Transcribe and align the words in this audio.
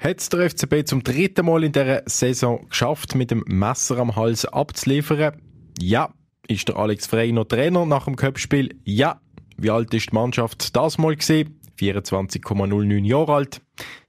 Hat 0.00 0.18
es 0.18 0.30
der 0.30 0.48
FCB 0.48 0.86
zum 0.86 1.04
dritten 1.04 1.44
Mal 1.44 1.62
in 1.62 1.72
dieser 1.72 2.02
Saison 2.06 2.66
geschafft, 2.70 3.14
mit 3.14 3.30
dem 3.30 3.44
Messer 3.46 3.98
am 3.98 4.16
Hals 4.16 4.46
abzuliefern? 4.46 5.36
Ja. 5.78 6.14
Ist 6.48 6.68
der 6.68 6.76
Alex 6.76 7.06
Frey 7.06 7.32
noch 7.32 7.44
Trainer 7.44 7.84
nach 7.84 8.06
dem 8.06 8.16
Köpfspiel? 8.16 8.80
Ja. 8.84 9.20
Wie 9.58 9.68
alt 9.68 9.92
ist 9.92 10.10
die 10.10 10.14
Mannschaft 10.14 10.74
das 10.74 10.96
mal 10.96 11.14
gesehen? 11.14 11.60
24,09 11.78 13.04
Jahre 13.04 13.34
alt. 13.34 13.60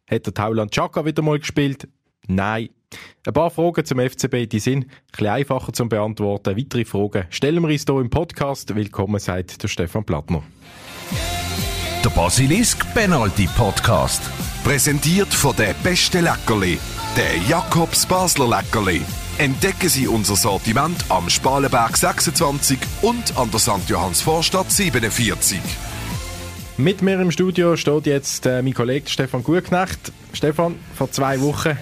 Hat 0.10 0.26
der 0.26 0.34
Tauland 0.34 0.72
Chaka 0.72 1.04
wieder 1.04 1.22
mal 1.24 1.40
gespielt? 1.40 1.90
Nein. 2.26 2.70
Ein 3.28 3.34
paar 3.34 3.52
Fragen 3.52 3.84
zum 3.84 4.00
FCB, 4.00 4.48
die 4.50 4.60
sind 4.60 4.86
ein 4.86 4.92
bisschen 5.12 5.28
einfacher 5.28 5.74
zu 5.74 5.90
beantworten. 5.90 6.56
Weitere 6.56 6.86
Fragen 6.86 7.26
stellen 7.30 7.62
wir 7.62 7.70
uns 7.70 7.84
hier 7.86 8.00
im 8.00 8.10
Podcast. 8.10 8.74
Willkommen 8.74 9.20
seid 9.20 9.62
der 9.62 9.68
Stefan 9.68 10.06
Plattner. 10.06 10.42
Der 12.04 12.10
Basilisk 12.10 12.92
Penalty 12.96 13.48
Podcast. 13.56 14.24
Präsentiert 14.64 15.32
von 15.32 15.56
der 15.56 15.76
beste 15.84 16.22
Leckerli, 16.22 16.80
der 17.16 17.38
Jakobs 17.48 18.08
Basler 18.08 18.48
Leckerli. 18.48 19.02
Entdecken 19.38 19.88
Sie 19.88 20.08
unser 20.08 20.36
Sortiment 20.36 21.06
am 21.10 21.30
Spalenberg 21.30 21.96
26 21.96 22.80
und 23.04 23.38
an 23.38 23.52
der 23.52 23.60
St. 23.60 23.88
Johanns 23.88 24.22
Vorstadt 24.22 24.72
47. 24.72 25.60
Mit 26.78 27.04
mir 27.04 27.22
im 27.22 27.30
Studio 27.30 27.76
steht 27.76 28.08
jetzt 28.08 28.48
äh, 28.48 28.64
mein 28.64 28.74
Kollege 28.74 29.08
Stefan 29.08 29.44
Gutknecht. 29.44 30.12
Stefan, 30.34 30.80
vor 30.96 31.12
zwei 31.12 31.40
Wochen 31.42 31.78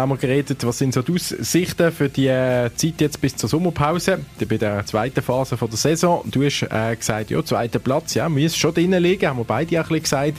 haben 0.00 0.10
wir 0.10 0.16
geredet, 0.16 0.66
was 0.66 0.78
sind 0.78 0.94
so 0.94 1.02
die 1.02 1.12
Aussichten 1.12 1.92
für 1.92 2.08
die 2.08 2.28
äh, 2.28 2.70
Zeit 2.74 3.00
jetzt 3.00 3.20
bis 3.20 3.36
zur 3.36 3.48
Sommerpause, 3.48 4.20
bei 4.48 4.56
der 4.56 4.84
zweiten 4.86 5.22
Phase 5.22 5.56
von 5.56 5.68
der 5.68 5.76
Saison. 5.76 6.22
Du 6.24 6.44
hast 6.44 6.62
äh, 6.62 6.96
gesagt, 6.96 7.30
ja, 7.30 7.44
zweiter 7.44 7.78
Platz, 7.78 8.14
ja, 8.14 8.28
müssen 8.28 8.58
schon 8.58 8.74
drinnen 8.74 9.02
liegen, 9.02 9.28
haben 9.28 9.38
wir 9.38 9.44
beide 9.44 9.80
auch 9.80 9.90
ein 9.90 10.02
gesagt. 10.02 10.38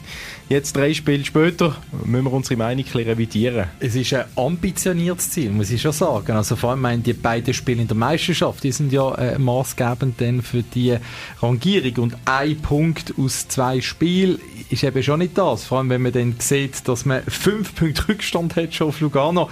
Jetzt 0.49 0.75
drei 0.75 0.93
Spiele 0.93 1.23
später 1.23 1.77
müssen 2.03 2.25
wir 2.25 2.33
unsere 2.33 2.57
Meinung 2.57 2.83
ein 2.93 3.02
revidieren. 3.02 3.67
Es 3.79 3.95
ist 3.95 4.13
ein 4.13 4.25
ambitioniertes 4.35 5.31
Ziel, 5.31 5.52
muss 5.52 5.71
ich 5.71 5.81
schon 5.81 5.93
sagen. 5.93 6.33
Also 6.33 6.55
vor 6.57 6.71
allem 6.71 6.81
meine, 6.81 7.02
die 7.02 7.14
beiden 7.14 7.53
Spiele 7.53 7.81
in 7.81 7.88
der 7.88 7.95
Meisterschaft, 7.95 8.64
die 8.64 8.71
sind 8.71 8.91
ja 8.91 9.14
äh, 9.16 9.39
maßgebend 9.39 10.19
dann 10.19 10.41
für 10.41 10.64
die 10.64 10.97
Rangierung 11.41 12.03
und 12.03 12.17
ein 12.25 12.58
Punkt 12.58 13.14
aus 13.17 13.47
zwei 13.47 13.80
Spielen 13.80 14.39
ist 14.71 14.83
eben 14.83 15.03
schon 15.03 15.19
nicht 15.19 15.38
das. 15.38 15.66
Vor 15.66 15.80
allem, 15.80 15.89
wenn 15.89 16.02
man 16.02 16.11
dann 16.11 16.36
sieht, 16.39 16.88
dass 16.88 17.05
man 17.05 17.23
fünf 17.23 17.75
Punkte 17.75 18.09
Rückstand 18.09 18.55
hat 18.55 18.73
schon 18.73 18.88
auf 18.88 18.99
Lugano. 18.99 19.49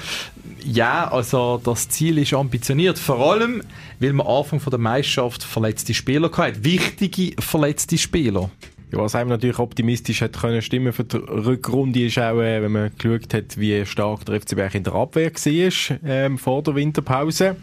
Ja, 0.65 1.11
also 1.11 1.59
das 1.63 1.89
Ziel 1.89 2.17
ist 2.17 2.33
ambitioniert. 2.33 2.99
Vor 2.99 3.19
allem, 3.31 3.61
weil 3.99 4.13
man 4.13 4.27
Anfang 4.27 4.61
der 4.69 4.79
Meisterschaft 4.79 5.43
verletzte 5.43 5.93
Spieler 5.93 6.31
hatte. 6.31 6.63
Wichtige 6.63 7.41
verletzte 7.41 7.97
Spieler. 7.97 8.49
Ja, 8.91 8.97
was 8.97 9.13
einem 9.13 9.29
natürlich 9.29 9.59
optimistisch 9.59 10.21
hat 10.21 10.39
können 10.39 10.63
stimmen 10.63 10.93
für 10.93 11.03
die 11.03 11.17
Rückrunde 11.17 12.05
ist 12.05 12.17
auch, 12.17 12.39
äh, 12.41 12.61
wenn 12.61 12.71
man 12.71 12.91
geschaut 12.97 13.33
hat, 13.35 13.57
wie 13.57 13.85
stark 13.85 14.25
der 14.25 14.41
FCB 14.41 14.73
in 14.73 14.83
der 14.83 14.95
Abwehr 14.95 15.31
war 15.31 15.97
ähm, 16.03 16.37
vor 16.39 16.63
der 16.63 16.73
Winterpause. 16.73 17.55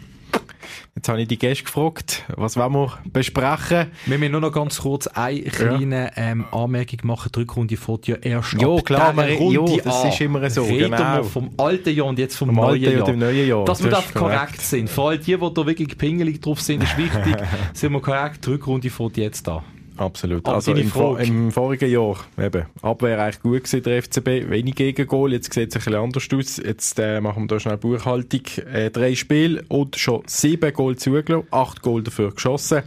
Jetzt 0.95 1.09
habe 1.09 1.21
ich 1.21 1.27
die 1.27 1.37
Gäste 1.37 1.63
gefragt, 1.63 2.23
was 2.35 2.57
wollen 2.57 2.73
wir 2.73 2.97
besprechen? 3.05 3.87
Wir 4.05 4.17
müssen 4.17 4.31
nur 4.31 4.41
noch 4.41 4.51
ganz 4.51 4.79
kurz 4.79 5.07
eine 5.07 5.41
kleine 5.41 6.11
ja. 6.15 6.31
ähm, 6.31 6.45
Anmerkung 6.51 6.99
machen. 7.03 7.31
Die 7.33 7.39
Rückrunde 7.39 7.77
fährt 7.77 8.07
ja 8.07 8.15
erst 8.15 8.53
jo, 8.53 8.77
ab 8.77 8.85
klar, 8.85 9.13
man, 9.13 9.29
Runde 9.33 9.55
jo, 9.55 9.79
das 9.83 10.03
an. 10.03 10.09
ist 10.09 10.21
immer 10.21 10.49
so. 10.49 10.63
Reden 10.63 10.91
genau. 10.91 11.17
wir 11.17 11.23
vom 11.23 11.51
alten 11.57 11.95
Jahr 11.95 12.07
und 12.07 12.19
jetzt 12.19 12.35
vom, 12.35 12.47
vom 12.47 12.55
neuen, 12.55 12.81
Jahr. 12.81 13.13
neuen 13.13 13.47
Jahr. 13.47 13.65
Dass 13.65 13.83
wir 13.83 13.91
da 13.91 14.03
korrekt 14.13 14.61
sind. 14.61 14.89
Vor 14.89 15.09
allem 15.09 15.21
die, 15.21 15.37
die 15.37 15.53
da 15.53 15.65
wirklich 15.65 15.97
pingelig 15.97 16.41
drauf 16.41 16.61
sind, 16.61 16.83
ist 16.83 16.97
wichtig. 16.97 17.35
sind 17.73 17.91
wir 17.91 18.01
korrekt. 18.01 18.45
Die 18.45 18.51
Rückrunde 18.51 18.89
fährt 18.89 19.17
jetzt 19.17 19.47
an. 19.47 19.63
Absolut. 19.97 20.45
Aber 20.45 20.55
also 20.55 20.73
im, 20.73 20.91
im, 21.19 21.51
vorigen 21.51 21.89
Jahr, 21.89 22.17
eben, 22.37 22.65
Abwehr 22.81 23.19
eigentlich 23.19 23.41
gut 23.41 23.63
gewesen, 23.63 23.83
der 23.83 24.03
FCB, 24.03 24.49
wenig 24.49 24.75
Gegengol, 24.75 25.33
jetzt 25.33 25.51
sieht 25.51 25.69
es 25.69 25.75
ein 25.75 25.79
bisschen 25.79 25.95
anders 25.95 26.27
aus. 26.33 26.57
Jetzt 26.57 26.99
äh, 26.99 27.19
machen 27.19 27.43
wir 27.43 27.47
da 27.47 27.59
schnell 27.59 27.77
Buchhaltung. 27.77 28.41
Äh, 28.71 28.91
drei 28.91 29.15
Spiele 29.15 29.63
und 29.69 29.95
schon 29.95 30.21
sieben 30.27 30.71
Goal 30.73 30.95
zugelassen, 30.95 31.47
acht 31.51 31.81
Goal 31.81 32.03
dafür 32.03 32.31
geschossen. 32.31 32.83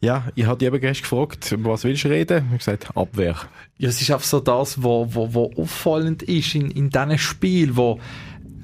Ja, 0.00 0.24
ich 0.34 0.46
habe 0.46 0.58
dich 0.58 0.66
eben 0.66 0.80
gestern 0.80 1.02
gefragt, 1.02 1.54
was 1.58 1.84
willst 1.84 2.04
du 2.04 2.08
reden? 2.08 2.38
Ich 2.38 2.44
habe 2.46 2.58
gesagt, 2.58 2.96
Abwehr. 2.96 3.36
Ja, 3.78 3.88
es 3.88 4.00
ist 4.00 4.10
einfach 4.10 4.26
so 4.26 4.40
das, 4.40 4.78
was 4.78 4.84
wo, 4.84 5.06
wo, 5.14 5.34
wo 5.34 5.62
auffallend 5.62 6.24
ist 6.24 6.56
in, 6.56 6.72
in 6.72 6.90
diesen 6.90 7.18
Spielen, 7.18 7.76
wo 7.76 8.00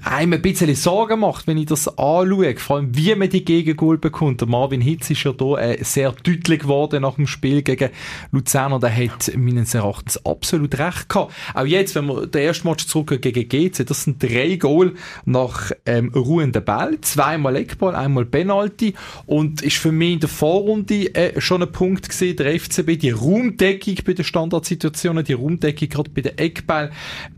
einem 0.04 0.34
ein 0.34 0.42
bisschen 0.42 0.74
Sorgen 0.74 1.20
macht, 1.20 1.46
wenn 1.46 1.58
ich 1.58 1.66
das 1.66 1.88
anschaue, 1.88 2.56
vor 2.56 2.76
allem 2.76 2.96
wie 2.96 3.14
man 3.14 3.28
die 3.28 3.44
Gegengol 3.44 3.98
bekommt. 3.98 4.40
Der 4.40 4.48
Marvin 4.48 4.80
Hitz 4.80 5.10
ist 5.10 5.24
ja 5.24 5.32
da 5.32 5.56
äh, 5.56 5.82
sehr 5.82 6.12
deutlich 6.12 6.60
geworden 6.60 7.02
nach 7.02 7.14
dem 7.14 7.26
Spiel 7.26 7.62
gegen 7.62 7.90
Luzern. 8.32 8.72
Und 8.72 8.84
er 8.84 8.96
hat 8.96 9.32
meines 9.36 9.74
Erachtens 9.74 10.24
absolut 10.24 10.78
recht 10.78 11.08
gehabt. 11.08 11.32
Auch 11.54 11.64
jetzt, 11.64 11.94
wenn 11.94 12.06
wir 12.06 12.26
den 12.26 12.42
ersten 12.42 12.68
Match 12.68 12.86
zurück 12.86 13.20
gegen 13.20 13.48
GC, 13.48 13.84
das 13.84 14.04
sind 14.04 14.22
drei 14.22 14.56
Goal 14.56 14.94
nach 15.24 15.72
ähm, 15.86 16.12
ruhenden 16.14 16.64
Ball, 16.64 17.00
zweimal 17.00 17.56
Eckball, 17.56 17.94
einmal 17.94 18.24
Penalty. 18.24 18.94
Und 19.26 19.62
ist 19.62 19.76
für 19.76 19.92
mich 19.92 20.14
in 20.14 20.20
der 20.20 20.28
Vorrunde 20.28 21.14
äh, 21.14 21.40
schon 21.40 21.62
ein 21.62 21.72
Punkt 21.72 22.08
gesehen, 22.08 22.36
der 22.36 22.58
FCB, 22.58 22.98
die 22.98 23.10
Raumdeckung 23.10 23.96
bei 24.04 24.12
den 24.12 24.24
Standardsituationen, 24.24 25.24
die 25.24 25.32
Raumdeckung 25.32 25.88
gerade 25.88 26.10
bei 26.10 26.20
den 26.20 26.38
Eckball, 26.38 26.90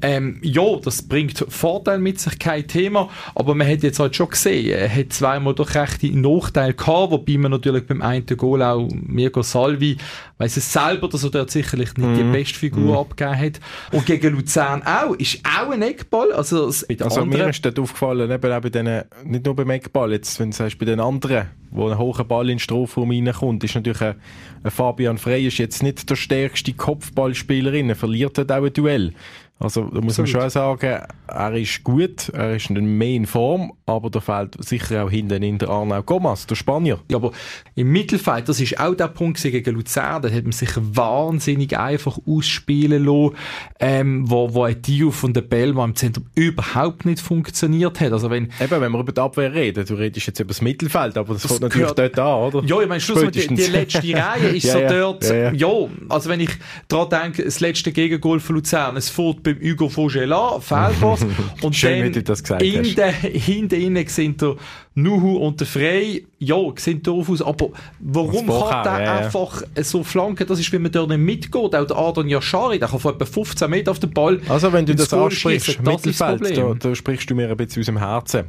ähm, 0.02 0.38
ja, 0.42 0.76
das 0.82 1.02
bringt 1.02 1.44
Vorteil 1.48 1.98
mit 1.98 2.20
sich, 2.20 2.38
kein 2.50 2.66
Thema, 2.66 3.08
aber 3.34 3.54
man 3.54 3.68
hat 3.68 3.82
jetzt 3.82 3.98
halt 3.98 4.16
schon 4.16 4.28
gesehen, 4.28 4.72
er 4.72 4.94
hat 4.94 5.12
zweimal 5.12 5.54
doch 5.54 5.74
rechte 5.74 6.06
Nachteile 6.08 6.74
gehabt, 6.74 7.12
wobei 7.12 7.38
man 7.38 7.52
natürlich 7.52 7.86
beim 7.86 8.02
einen 8.02 8.26
Goal 8.26 8.62
auch 8.62 8.88
Mirko 8.92 9.42
Salvi, 9.42 9.96
weiss 10.38 10.56
es 10.56 10.72
selber, 10.72 11.08
dass 11.08 11.22
er 11.22 11.30
dort 11.30 11.50
sicherlich 11.50 11.96
nicht 11.96 12.08
mm. 12.08 12.14
die 12.14 12.24
mhm. 12.24 12.32
beste 12.32 12.58
Figur 12.58 12.94
mm. 12.94 12.98
abgegeben 12.98 13.38
hat. 13.38 13.60
Und 13.92 14.06
gegen 14.06 14.34
Luzern 14.34 14.82
auch, 14.82 15.14
ist 15.14 15.40
auch 15.44 15.70
ein 15.70 15.82
Eckball, 15.82 16.32
also, 16.32 16.66
also 16.66 17.24
mir 17.24 17.48
ist 17.48 17.64
dort 17.64 17.78
aufgefallen, 17.78 18.30
eben 18.30 18.52
auch 18.52 18.60
bei 18.60 18.70
denen, 18.70 19.04
nicht 19.24 19.44
nur 19.44 19.54
beim 19.54 19.70
Eckball, 19.70 20.12
jetzt, 20.12 20.40
wenn 20.40 20.50
du 20.50 20.56
sagst, 20.56 20.78
bei 20.78 20.86
den 20.86 20.98
anderen, 20.98 21.48
wo 21.70 21.88
ein 21.88 21.98
hoher 21.98 22.24
Ball 22.24 22.50
in 22.50 22.56
den 22.56 22.58
Strafraum 22.58 23.10
reinkommt, 23.10 23.62
ist 23.62 23.76
natürlich 23.76 24.00
ein, 24.00 24.16
ein 24.64 24.70
Fabian 24.70 25.18
Frey 25.18 25.46
ist 25.46 25.58
jetzt 25.58 25.82
nicht 25.82 26.08
der 26.10 26.16
stärkste 26.16 26.72
Kopfballspieler, 26.72 27.72
er 27.72 27.94
verliert 27.94 28.38
halt 28.38 28.50
auch 28.50 28.64
ein 28.64 28.72
Duell. 28.72 29.12
Also 29.62 29.82
da 29.82 30.00
muss 30.00 30.18
Absolut. 30.18 30.32
man 30.32 30.42
schon 30.42 30.50
sagen, 30.50 31.02
er 31.26 31.54
ist 31.54 31.84
gut, 31.84 32.30
er 32.30 32.56
ist 32.56 32.70
mehr 32.70 33.08
in 33.08 33.26
Form, 33.26 33.74
aber 33.84 34.08
da 34.08 34.20
fehlt 34.20 34.56
sicher 34.64 35.04
auch 35.04 35.10
hinten 35.10 35.42
in 35.42 35.58
der 35.58 35.68
Arnau 35.68 36.02
Gomas, 36.02 36.46
der 36.46 36.54
Spanier. 36.54 36.98
Ja, 37.10 37.18
aber 37.18 37.32
im 37.74 37.92
Mittelfeld, 37.92 38.48
das 38.48 38.58
ist 38.58 38.80
auch 38.80 38.94
der 38.94 39.08
Punkt 39.08 39.42
gegen 39.42 39.74
Luzern, 39.74 40.22
da 40.22 40.30
hat 40.30 40.44
man 40.44 40.52
sich 40.52 40.70
wahnsinnig 40.76 41.78
einfach 41.78 42.18
ausspielen 42.26 43.04
lassen, 43.04 43.36
ähm, 43.80 44.30
wo, 44.30 44.54
wo 44.54 44.62
ein 44.62 44.80
Dio 44.80 45.10
von 45.10 45.34
der 45.34 45.42
Belma 45.42 45.84
im 45.84 45.94
Zentrum 45.94 46.24
überhaupt 46.34 47.04
nicht 47.04 47.20
funktioniert 47.20 48.00
hat. 48.00 48.12
Also 48.12 48.30
wenn, 48.30 48.44
Eben, 48.60 48.80
wenn 48.80 48.90
wir 48.92 49.00
über 49.00 49.12
die 49.12 49.20
Abwehr 49.20 49.52
reden, 49.52 49.84
du 49.84 49.92
redest 49.92 50.26
jetzt 50.26 50.40
über 50.40 50.48
das 50.48 50.62
Mittelfeld, 50.62 51.18
aber 51.18 51.34
das, 51.34 51.42
das 51.42 51.50
kommt 51.50 51.60
natürlich 51.60 51.92
dort 51.92 52.18
an, 52.18 52.54
oder? 52.54 52.64
Ja, 52.64 52.80
ich 52.80 52.88
meine, 52.88 53.00
schlussendlich 53.00 53.48
die, 53.48 53.56
die 53.56 53.66
letzte 53.66 53.98
Reihe 54.14 54.56
ist 54.56 54.64
ja, 54.64 54.72
so 54.72 54.78
ja, 54.78 54.88
dort, 54.88 55.28
ja, 55.28 55.52
ja. 55.52 55.68
also 56.08 56.30
wenn 56.30 56.40
ich 56.40 56.50
daran 56.88 57.10
denke, 57.10 57.44
das 57.44 57.60
letzte 57.60 57.92
Gegengol 57.92 58.40
von 58.40 58.56
Luzern, 58.56 58.96
es 58.96 59.10
fährt 59.10 59.49
beim 59.54 59.70
Hugo 59.70 59.88
Vaugelas, 59.88 60.64
Fehlpass. 60.64 61.26
und 61.62 61.76
Schön, 61.76 62.12
dann 62.12 62.24
das 62.24 62.42
gesagt 62.42 62.62
in 62.62 62.94
der, 62.94 63.12
hinten 63.12 63.80
innen 63.80 64.06
sind 64.06 64.40
der 64.40 64.56
Nuhu 64.94 65.36
und 65.36 65.60
der 65.60 65.66
Frey, 65.66 66.26
ja, 66.38 66.56
sind 66.76 67.06
doof 67.06 67.30
aus, 67.30 67.42
aber 67.42 67.70
warum 68.00 68.48
kann 68.48 68.82
der 68.82 69.04
ja, 69.04 69.16
einfach 69.18 69.62
so 69.76 70.02
flanken? 70.02 70.46
Das 70.46 70.58
ist, 70.58 70.72
wenn 70.72 70.82
man 70.82 70.90
dort 70.90 71.10
nicht 71.10 71.18
mitgeht. 71.18 71.76
Auch 71.76 71.86
der 71.86 71.96
Adon 71.96 72.28
Yashari, 72.28 72.78
der 72.78 72.88
kann 72.88 72.98
von 72.98 73.14
etwa 73.14 73.24
15 73.24 73.70
Meter 73.70 73.92
auf 73.92 74.00
den 74.00 74.10
Ball. 74.10 74.40
Also, 74.48 74.72
wenn 74.72 74.86
du 74.86 74.94
das 74.94 75.12
ansprichst, 75.12 75.68
das 75.68 75.78
Mittelfeld, 75.80 76.56
da, 76.56 76.74
da, 76.74 76.94
sprichst 76.94 77.30
du 77.30 77.34
mir 77.34 77.48
ein 77.50 77.56
bisschen 77.56 77.80
aus 77.80 77.86
dem 77.86 77.98
Herzen. 77.98 78.44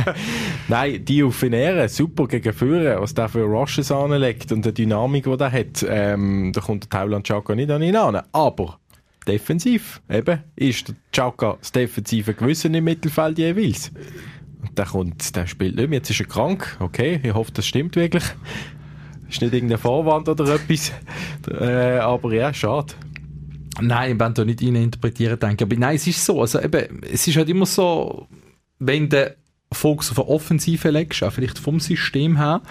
Nein, 0.68 1.04
die 1.04 1.24
auf 1.24 1.34
Finere, 1.34 1.88
super 1.88 2.28
gegen 2.28 2.52
Führer, 2.52 3.00
was 3.00 3.14
der 3.14 3.28
für 3.28 3.42
Rushes 3.42 3.90
anlegt 3.90 4.52
und 4.52 4.64
die 4.64 4.72
Dynamik, 4.72 5.24
die 5.24 5.36
der 5.36 5.50
hat, 5.50 5.84
ähm, 5.88 6.52
da 6.54 6.60
kommt 6.60 6.84
der 6.84 6.90
Thailand 6.90 7.26
Chaka 7.26 7.54
nicht 7.54 7.70
an 7.70 7.82
ihn 7.82 7.96
an. 7.96 8.22
Aber 8.32 8.78
defensiv. 9.24 10.00
Eben, 10.10 10.40
ist 10.56 10.88
der 10.88 10.96
Chaka 11.12 11.56
das 11.58 11.72
defensive 11.72 12.34
Gewissen 12.34 12.74
im 12.74 12.84
Mittelfeld 12.84 13.38
jeweils. 13.38 13.90
Und 14.60 14.78
der 14.78 14.86
kommt, 14.86 15.34
der 15.34 15.46
spielt 15.46 15.76
nicht 15.76 15.88
mehr. 15.88 15.98
Jetzt 15.98 16.10
ist 16.10 16.20
er 16.20 16.26
krank. 16.26 16.76
Okay, 16.80 17.20
ich 17.22 17.34
hoffe, 17.34 17.52
das 17.52 17.66
stimmt 17.66 17.96
wirklich. 17.96 18.24
Ist 19.28 19.40
nicht 19.40 19.54
irgendeine 19.54 19.78
Vorwand 19.78 20.28
oder 20.28 20.54
etwas. 20.54 20.92
Äh, 21.50 21.98
aber 21.98 22.32
ja, 22.34 22.52
schade. 22.52 22.94
Nein, 23.80 24.12
ich 24.12 24.20
will 24.20 24.32
da 24.32 24.44
nicht 24.44 24.62
interpretieren 24.62 25.38
denken. 25.38 25.64
Aber 25.64 25.76
nein, 25.76 25.96
es 25.96 26.06
ist 26.06 26.24
so. 26.24 26.40
Also 26.40 26.60
eben, 26.60 27.02
es 27.02 27.26
ist 27.26 27.36
halt 27.36 27.48
immer 27.48 27.66
so, 27.66 28.28
wenn 28.78 29.08
der 29.08 29.36
Fokus 29.74 30.10
auf 30.10 30.18
eine 30.18 30.28
Offensive 30.28 30.90
legst, 30.90 31.22
auch 31.22 31.32
vielleicht 31.32 31.58
vom 31.58 31.80
System 31.80 32.36
her, 32.36 32.62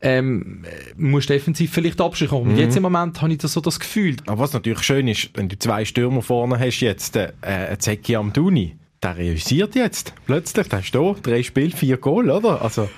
ähm, 0.00 0.64
musst 0.96 1.30
defensiv 1.30 1.72
vielleicht 1.72 2.00
abschrecken. 2.00 2.38
Und 2.38 2.52
mhm. 2.52 2.58
jetzt 2.58 2.76
im 2.76 2.82
Moment 2.82 3.20
habe 3.20 3.32
ich 3.32 3.38
da 3.38 3.48
so 3.48 3.60
das 3.60 3.80
Gefühl. 3.80 4.16
Aber 4.26 4.38
was 4.38 4.52
natürlich 4.52 4.82
schön 4.82 5.08
ist, 5.08 5.30
wenn 5.34 5.48
du 5.48 5.58
zwei 5.58 5.84
Stürmer 5.84 6.22
vorne 6.22 6.58
hast, 6.58 6.80
jetzt 6.80 7.16
äh, 7.16 7.32
äh 7.42 7.78
Zeki 7.78 8.16
Amduni, 8.16 8.76
der 9.02 9.16
realisiert 9.16 9.74
jetzt 9.74 10.14
plötzlich, 10.26 10.68
der 10.68 10.80
ist 10.80 10.94
da, 10.94 11.14
drei 11.22 11.42
Spiele, 11.42 11.70
vier 11.70 11.96
Goal, 11.96 12.30
oder? 12.30 12.62
Also, 12.62 12.88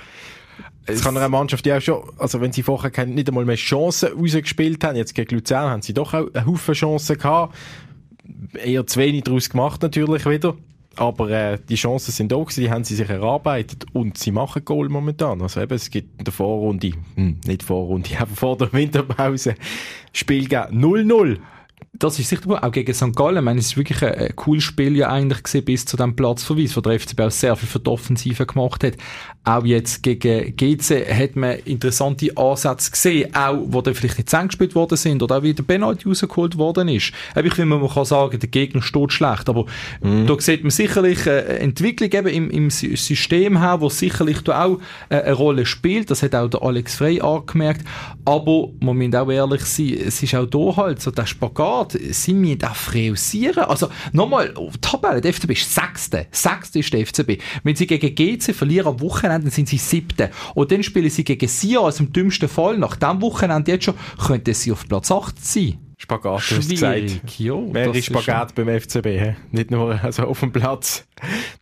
es 0.87 1.03
kann 1.03 1.17
eine 1.17 1.29
Mannschaft 1.29 1.67
ja 1.67 1.77
auch 1.77 1.83
schon, 1.83 2.03
also 2.19 2.41
wenn 2.41 2.53
sie 2.53 2.63
vorher 2.63 3.07
nicht 3.07 3.29
einmal 3.29 3.45
mehr 3.45 3.57
Chancen 3.57 4.13
rausgespielt 4.13 4.83
haben, 4.85 4.97
jetzt 4.97 5.15
gegen 5.15 5.35
Luzern 5.35 5.71
haben 5.71 5.83
sie 5.83 5.93
doch 5.93 6.15
auch 6.15 6.33
einen 6.33 6.47
Haufen 6.47 6.75
Chancen 6.75 7.19
gehabt, 7.19 7.55
eher 8.55 8.87
zu 8.87 8.99
wenig 8.99 9.25
daraus 9.25 9.51
gemacht 9.51 9.83
natürlich 9.83 10.25
wieder 10.25 10.57
aber 10.99 11.31
äh, 11.31 11.59
die 11.69 11.77
Chancen 11.77 12.11
sind 12.11 12.33
da 12.33 12.37
gewesen, 12.37 12.61
die 12.61 12.71
haben 12.71 12.85
sie 12.85 12.97
sich 12.97 13.09
erarbeitet 13.09 13.87
und 13.93 14.19
sie 14.19 14.33
machen 14.33 14.65
Goal 14.65 14.89
momentan. 14.89 15.41
Also 15.41 15.61
eben, 15.61 15.75
es 15.75 15.91
gibt 15.91 16.19
in 16.19 16.25
der 16.25 16.33
Vorrunde, 16.33 16.93
hm, 17.15 17.41
nicht 17.47 17.63
Vorrunde, 17.63 18.11
aber 18.19 18.35
vor 18.35 18.57
der 18.57 18.73
Winterpause, 18.73 19.55
Spiel 20.13 20.47
0-0 20.47 21.39
das 21.99 22.19
ist 22.19 22.29
sicher 22.29 22.63
auch 22.63 22.71
gegen 22.71 22.95
St. 22.95 23.15
Gallen. 23.15 23.39
Ich 23.39 23.43
meine, 23.43 23.59
es 23.59 23.67
ist 23.67 23.77
wirklich 23.77 24.03
ein, 24.03 24.15
ein 24.15 24.37
cooles 24.37 24.63
Spiel 24.63 24.97
ja 24.97 25.11
eigentlich 25.11 25.43
gewesen, 25.43 25.65
bis 25.65 25.85
zu 25.85 25.97
dem 25.97 26.15
Platzverweis, 26.15 26.77
wo 26.77 26.81
der 26.81 26.99
FCB 26.99 27.21
auch 27.21 27.31
sehr 27.31 27.57
viel 27.57 27.69
für 27.69 27.81
die 27.81 27.91
Offensive 27.91 28.47
gemacht 28.47 28.85
hat. 28.85 28.95
Auch 29.45 29.65
jetzt 29.65 30.03
gegen 30.03 30.55
GC 30.57 31.07
hat 31.13 31.35
man 31.35 31.59
interessante 31.61 32.37
Ansätze 32.37 32.91
gesehen, 32.91 33.35
auch 33.35 33.59
wo 33.67 33.83
dann 33.83 33.95
vielleicht 33.95 34.19
nicht 34.19 34.31
zusammengespielt 34.31 34.75
worden 34.75 34.97
sind 34.97 35.23
oder 35.23 35.39
auch 35.39 35.43
wie 35.43 35.55
der 35.55 35.63
Penalty 35.63 36.09
rausgeholt 36.09 36.57
worden 36.57 36.89
ist. 36.89 37.13
Ich 37.35 37.55
finde, 37.55 37.77
man 37.77 37.89
kann 37.89 38.05
sagen, 38.05 38.39
der 38.39 38.49
Gegner 38.49 38.83
steht 38.83 39.13
schlecht, 39.13 39.49
aber 39.49 39.67
mhm. 40.01 40.27
da 40.27 40.39
sieht 40.39 40.63
man 40.63 40.71
sicherlich 40.71 41.27
eine 41.27 41.43
Entwicklung 41.59 42.13
eben 42.13 42.29
im, 42.29 42.51
im 42.51 42.71
System 42.71 43.59
her, 43.59 43.81
wo 43.81 43.89
sicherlich 43.89 44.43
da 44.43 44.65
auch 44.65 44.79
eine 45.09 45.33
Rolle 45.33 45.67
spielt. 45.67 46.11
Das 46.11 46.23
hat 46.23 46.35
auch 46.35 46.49
der 46.49 46.63
Alex 46.63 46.97
Frey 46.97 47.21
angemerkt. 47.21 47.85
Aber 48.25 48.69
man 48.81 48.99
muss 48.99 49.15
auch 49.15 49.31
ehrlich 49.31 49.63
sein, 49.63 49.99
es 50.07 50.23
ist 50.23 50.35
auch 50.35 50.47
da 50.47 50.77
halt 50.77 51.01
so 51.01 51.11
der 51.11 51.27
Spagat 51.27 51.88
Grad 51.89 52.15
sind 52.15 52.43
wir 52.43 52.59
da 52.59 52.75
freusieren. 52.75 53.65
Also, 53.65 53.89
nochmal, 54.13 54.55
Tabelle, 54.81 55.21
der 55.21 55.33
FCB 55.33 55.53
ist 55.53 55.75
Sechste. 55.75 56.27
Sechste 56.31 56.79
ist 56.81 56.93
der 56.93 57.07
FCB. 57.07 57.43
Wenn 57.63 57.77
sie 57.77 57.87
gegen 57.87 58.15
GC 58.15 58.55
verlieren 58.55 58.89
am 58.89 59.01
Wochenende, 59.01 59.45
dann 59.45 59.51
sind 59.51 59.69
sie 59.69 59.79
Siebte. 59.79 60.31
Und 60.55 60.71
dann 60.71 60.83
spielen 60.83 61.11
sie 61.11 61.25
gegen 61.25 61.49
Sion, 61.49 61.85
also 61.85 62.05
im 62.05 62.13
dümmsten 62.13 62.49
Fall, 62.49 62.79
nach 62.79 62.97
dem 62.97 63.21
Wochenende 63.23 63.73
jetzt 63.73 63.85
schon, 63.85 63.95
könnten 64.25 64.55
sie 64.55 64.73
auf 64.73 64.87
Platz 64.89 65.11
8 65.11 65.45
sein. 65.45 65.88
Spagat, 66.01 66.49
du 66.49 66.57
hast 66.57 66.71
gesagt. 66.71 67.39
Ja, 67.39 67.57
Mehr 67.57 67.93
ist 67.93 68.07
Spagat 68.07 68.55
beim 68.55 68.69
FCB. 68.69 69.07
He? 69.07 69.35
Nicht 69.51 69.73
nur 69.73 70.01
also 70.05 70.23
auf 70.23 70.39
dem 70.39 70.53
Platz. 70.53 71.05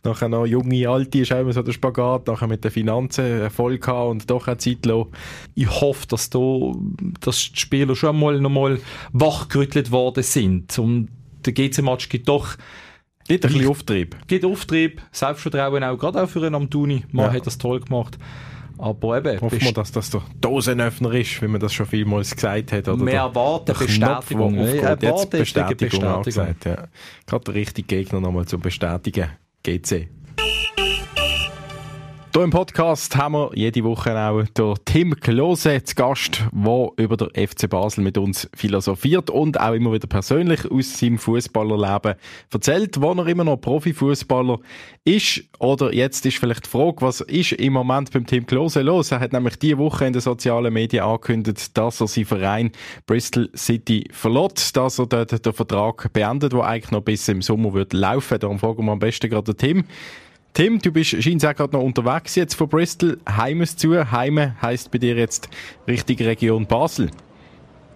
Nachher 0.03 0.29
noch 0.29 0.45
junge, 0.45 0.87
alte 0.87 1.17
ist 1.17 1.31
auch 1.33 1.39
immer 1.39 1.53
so 1.53 1.63
der 1.63 1.71
Spagat. 1.71 2.27
Nachher 2.27 2.47
mit 2.47 2.63
den 2.63 2.69
Finanzen 2.69 3.25
Erfolg 3.41 3.87
haben 3.87 4.11
und 4.11 4.29
doch 4.29 4.47
auch 4.47 4.57
Zeit 4.57 4.85
lassen. 4.85 5.09
Ich 5.55 5.67
hoffe, 5.67 6.05
dass 6.07 6.29
da, 6.29 6.71
dass 7.19 7.51
die 7.51 7.59
Spieler 7.59 7.95
schon 7.95 8.19
mal 8.19 8.39
noch 8.39 8.51
mal 8.51 8.79
wachgerüttelt 9.11 9.91
worden 9.91 10.23
sind. 10.23 10.77
Und 10.77 11.09
der 11.43 11.53
GC-Match 11.53 12.07
gibt 12.07 12.27
doch 12.27 12.57
Gibt 13.27 13.43
ein 13.43 13.51
bisschen 13.51 13.69
Auftrieb. 13.69 14.15
Gibt 14.27 14.45
Auftrieb, 14.45 15.01
Selbstvertrauen 15.11 15.83
auch, 15.83 15.97
gerade 15.97 16.23
auch 16.23 16.29
für 16.29 16.45
einen 16.45 16.55
Amtuni. 16.55 17.03
Man 17.11 17.25
ja. 17.25 17.33
hat 17.33 17.47
das 17.47 17.57
toll 17.57 17.81
gemacht. 17.81 18.17
Aber 18.77 19.17
eben. 19.17 19.41
Hoffen 19.41 19.61
wir, 19.61 19.71
dass 19.73 19.91
das 19.91 20.09
der 20.09 20.21
Dosenöffner 20.39 21.11
ist, 21.13 21.41
wie 21.41 21.47
man 21.47 21.59
das 21.59 21.73
schon 21.73 21.85
vielmals 21.85 22.35
gesagt 22.35 22.71
hat. 22.71 22.87
Oder 22.87 23.05
wir 23.05 23.13
erwarten 23.13 23.73
Bestätigung. 23.77 24.55
Wir 24.55 24.83
erwarten 24.83 25.29
Bestätigung, 25.39 25.77
Bestätigung. 25.77 26.23
Gesagt, 26.23 26.65
ja. 26.65 26.87
Gerade 27.25 27.43
der 27.45 27.53
richtige 27.55 27.87
Gegner 27.87 28.19
nochmal 28.19 28.45
zum 28.45 28.61
Bestätigen. 28.61 29.29
GC. 29.63 30.09
Hier 32.37 32.43
im 32.43 32.51
Podcast 32.51 33.15
haben 33.15 33.33
wir 33.33 33.49
jede 33.55 33.83
Woche 33.83 34.15
auch 34.15 34.43
der 34.43 34.75
Tim 34.85 35.19
Klose 35.19 35.83
zu 35.83 35.95
Gast, 35.95 36.43
der 36.51 36.91
über 36.97 37.17
den 37.17 37.29
FC 37.47 37.67
Basel 37.67 38.03
mit 38.03 38.15
uns 38.15 38.47
philosophiert 38.55 39.31
und 39.31 39.59
auch 39.59 39.73
immer 39.73 39.91
wieder 39.91 40.05
persönlich 40.05 40.69
aus 40.69 40.99
seinem 40.99 41.17
Fußballerleben 41.17 42.13
erzählt, 42.53 43.01
wo 43.01 43.11
er 43.13 43.25
immer 43.25 43.43
noch 43.43 43.57
Profifußballer 43.57 44.59
ist. 45.03 45.45
Oder 45.57 45.91
jetzt 45.95 46.27
ist 46.27 46.37
vielleicht 46.37 46.67
die 46.67 46.69
Frage, 46.69 46.97
was 46.99 47.21
ist 47.21 47.53
im 47.53 47.73
Moment 47.73 48.11
beim 48.11 48.27
Tim 48.27 48.45
Klose 48.45 48.83
los? 48.83 49.11
Er 49.11 49.19
hat 49.19 49.33
nämlich 49.33 49.55
diese 49.55 49.79
Woche 49.79 50.05
in 50.05 50.13
den 50.13 50.21
sozialen 50.21 50.71
Medien 50.71 51.05
angekündigt, 51.05 51.75
dass 51.75 52.01
er 52.01 52.07
seinen 52.07 52.25
Verein 52.25 52.71
Bristol 53.07 53.49
City 53.55 54.07
verlässt, 54.11 54.77
dass 54.77 54.99
er 54.99 55.07
dort 55.07 55.43
den 55.43 55.53
Vertrag 55.53 56.13
beendet, 56.13 56.53
der 56.53 56.63
eigentlich 56.65 56.91
noch 56.91 57.01
bis 57.01 57.27
im 57.29 57.41
Sommer 57.41 57.73
wird 57.73 57.93
laufen. 57.93 58.37
Darum 58.37 58.59
fragen 58.59 58.85
wir 58.85 58.91
am 58.91 58.99
besten 58.99 59.27
gerade 59.27 59.55
den 59.55 59.57
Tim. 59.57 59.85
Tim, 60.57 60.79
du 60.79 60.91
bist 60.91 61.21
scheinbar 61.21 61.53
gerade 61.53 61.77
noch 61.77 61.83
unterwegs 61.83 62.33
jetzt 62.33 62.55
von 62.55 62.67
Bristol. 62.67 63.19
Heimes 63.29 63.77
zu. 63.77 63.93
Heime 64.11 64.59
heisst 64.59 64.89
bei 64.89 64.97
dir 64.97 65.13
jetzt 65.13 65.49
richtige 65.87 66.25
Region 66.25 66.65
Basel. 66.65 67.11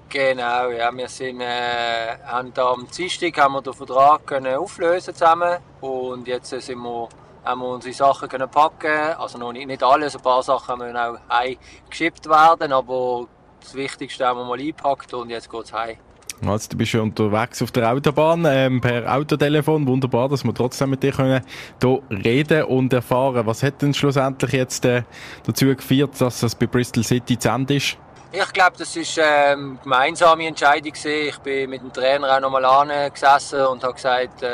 Genau, 0.10 0.70
ja, 0.70 0.96
wir 0.96 1.08
sind, 1.08 1.42
äh, 1.42 2.20
haben 2.24 2.54
da 2.54 2.74
am 2.74 2.86
Dienstag 2.96 3.36
haben 3.40 3.54
wir 3.56 3.64
den 3.64 3.74
Vertrag 3.74 4.28
können 4.28 4.56
auflösen 4.58 5.16
zusammen 5.16 5.58
und 5.80 6.28
jetzt 6.28 6.52
sind 6.52 6.78
wir, 6.78 7.10
haben 7.44 7.62
wir 7.62 7.68
unsere 7.68 7.96
Sachen 7.96 8.30
können 8.30 8.52
packen. 8.52 9.16
Also 9.18 9.40
noch 9.40 9.54
nicht, 9.54 9.66
nicht 9.66 9.82
alles, 9.82 10.16
ein 10.16 10.22
paar 10.22 10.44
Sachen 10.44 10.78
müssen 10.78 10.98
auch 10.98 11.18
heimgeschippt 11.32 12.30
werden, 12.30 12.72
aber 12.72 13.26
das 13.60 13.74
Wichtigste 13.74 14.28
haben 14.28 14.38
wir 14.38 14.46
mal 14.46 14.60
eingepackt 14.60 15.12
und 15.16 15.32
jetzt 15.32 15.50
geht 15.50 15.64
es 15.64 15.74
heim. 15.74 15.98
Also, 16.46 16.70
du 16.70 16.78
bist 16.78 16.94
ja 16.94 17.02
unterwegs 17.02 17.62
auf 17.62 17.72
der 17.72 17.92
Autobahn 17.92 18.46
ähm, 18.48 18.82
per 18.82 19.14
Autotelefon. 19.14 19.86
Wunderbar, 19.86 20.28
dass 20.28 20.44
wir 20.44 20.54
trotzdem 20.54 20.90
mit 20.90 21.04
dir 21.04 21.12
können 21.12 21.44
hier 21.82 22.02
reden 22.10 22.64
und 22.64 22.92
erfahren. 22.94 23.46
Was 23.46 23.62
hat 23.62 23.82
denn 23.82 23.94
schlussendlich 23.94 24.54
jetzt 24.54 24.86
äh, 24.86 25.04
dazu 25.46 25.68
geführt, 25.68 26.20
dass 26.20 26.40
das 26.40 26.56
bei 26.56 26.66
Bristol 26.66 27.04
City 27.04 27.38
zu 27.38 27.50
Ende 27.50 27.76
ist? 27.76 27.98
Ich 28.34 28.54
glaube, 28.54 28.78
das 28.78 28.96
ist 28.96 29.20
ähm, 29.22 29.78
gemeinsame 29.84 30.48
Entscheidung 30.48 30.94
gewesen. 30.94 31.28
Ich 31.28 31.38
bin 31.40 31.70
mit 31.70 31.82
dem 31.82 31.92
Trainer 31.92 32.38
auch 32.38 32.40
nochmal 32.40 32.64
angesessen 32.64 33.66
und 33.66 33.84
habe 33.84 33.94
gesagt, 33.94 34.42
äh, 34.42 34.50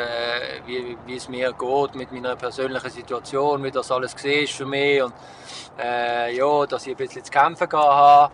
wie, 0.65 0.97
wie 1.05 1.15
es 1.15 1.29
mir 1.29 1.53
geht 1.53 1.95
mit 1.95 2.11
meiner 2.11 2.35
persönlichen 2.35 2.89
Situation, 2.89 3.63
wie 3.63 3.69
das 3.69 3.91
alles 3.91 4.15
gesehen 4.15 4.45
ist 4.45 4.53
für 4.53 4.65
mich 4.65 5.03
und 5.03 5.13
äh, 5.79 6.35
ja, 6.35 6.65
dass 6.65 6.87
ich 6.87 6.93
ein 6.93 6.97
bisschen 6.97 7.23
zu 7.23 7.31
kämpfen 7.31 7.71
habe 7.71 8.33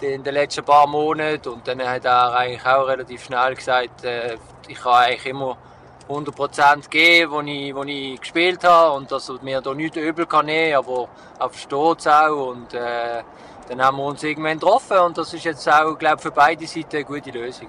in 0.00 0.22
den 0.22 0.34
letzten 0.34 0.64
paar 0.64 0.86
Monaten. 0.86 1.48
Und 1.48 1.66
dann 1.66 1.82
hat 1.86 2.04
er 2.04 2.34
eigentlich 2.34 2.66
auch 2.66 2.86
relativ 2.86 3.24
schnell 3.24 3.54
gesagt, 3.54 4.04
äh, 4.04 4.36
ich 4.68 4.78
kann 4.78 4.94
eigentlich 4.94 5.26
immer 5.26 5.56
100% 6.08 6.88
geben, 6.88 7.32
wo 7.32 7.40
ich, 7.40 7.74
wo 7.74 7.82
ich 7.84 8.20
gespielt 8.20 8.62
habe 8.64 8.96
und 8.96 9.10
dass 9.10 9.28
er 9.28 9.42
mir 9.42 9.60
da 9.60 9.74
nichts 9.74 9.96
übel 9.96 10.26
kann 10.26 10.46
nehmen, 10.46 10.76
aber 10.76 11.08
er 11.38 11.50
versteht 11.50 11.98
es 11.98 12.06
auch 12.06 12.50
und 12.50 12.74
äh, 12.74 13.22
dann 13.68 13.82
haben 13.82 13.96
wir 13.96 14.04
uns 14.04 14.22
irgendwann 14.22 14.60
getroffen 14.60 14.98
und 14.98 15.18
das 15.18 15.34
ist 15.34 15.44
jetzt 15.44 15.68
auch, 15.68 15.98
glaube 15.98 16.22
für 16.22 16.30
beide 16.30 16.66
Seiten 16.66 16.96
eine 16.96 17.04
gute 17.04 17.30
Lösung 17.30 17.68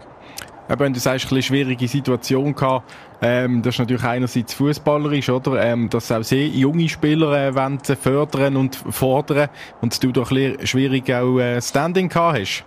eben, 0.69 0.93
du 0.93 0.99
sagst, 0.99 1.31
eine 1.31 1.41
schwierige 1.41 1.87
Situation 1.87 2.55
gehabt. 2.55 2.91
Ähm, 3.21 3.61
das 3.61 3.75
ist 3.75 3.79
natürlich 3.79 4.03
einerseits 4.03 4.53
fußballerisch, 4.53 5.29
oder? 5.29 5.63
Ähm, 5.63 5.89
dass 5.89 6.11
auch 6.11 6.23
sehr 6.23 6.47
junge 6.47 6.89
Spieler 6.89 7.47
äh, 7.47 7.55
wollen 7.55 7.79
fördern 7.79 8.55
und 8.55 8.75
fordern 8.75 9.49
und 9.81 10.03
du 10.03 10.11
doch 10.11 10.31
ein 10.31 10.65
schwierig 10.65 11.11
auch 11.11 11.39
äh, 11.39 11.61
Standing 11.61 12.09
gehabt 12.09 12.39
hast. 12.39 12.65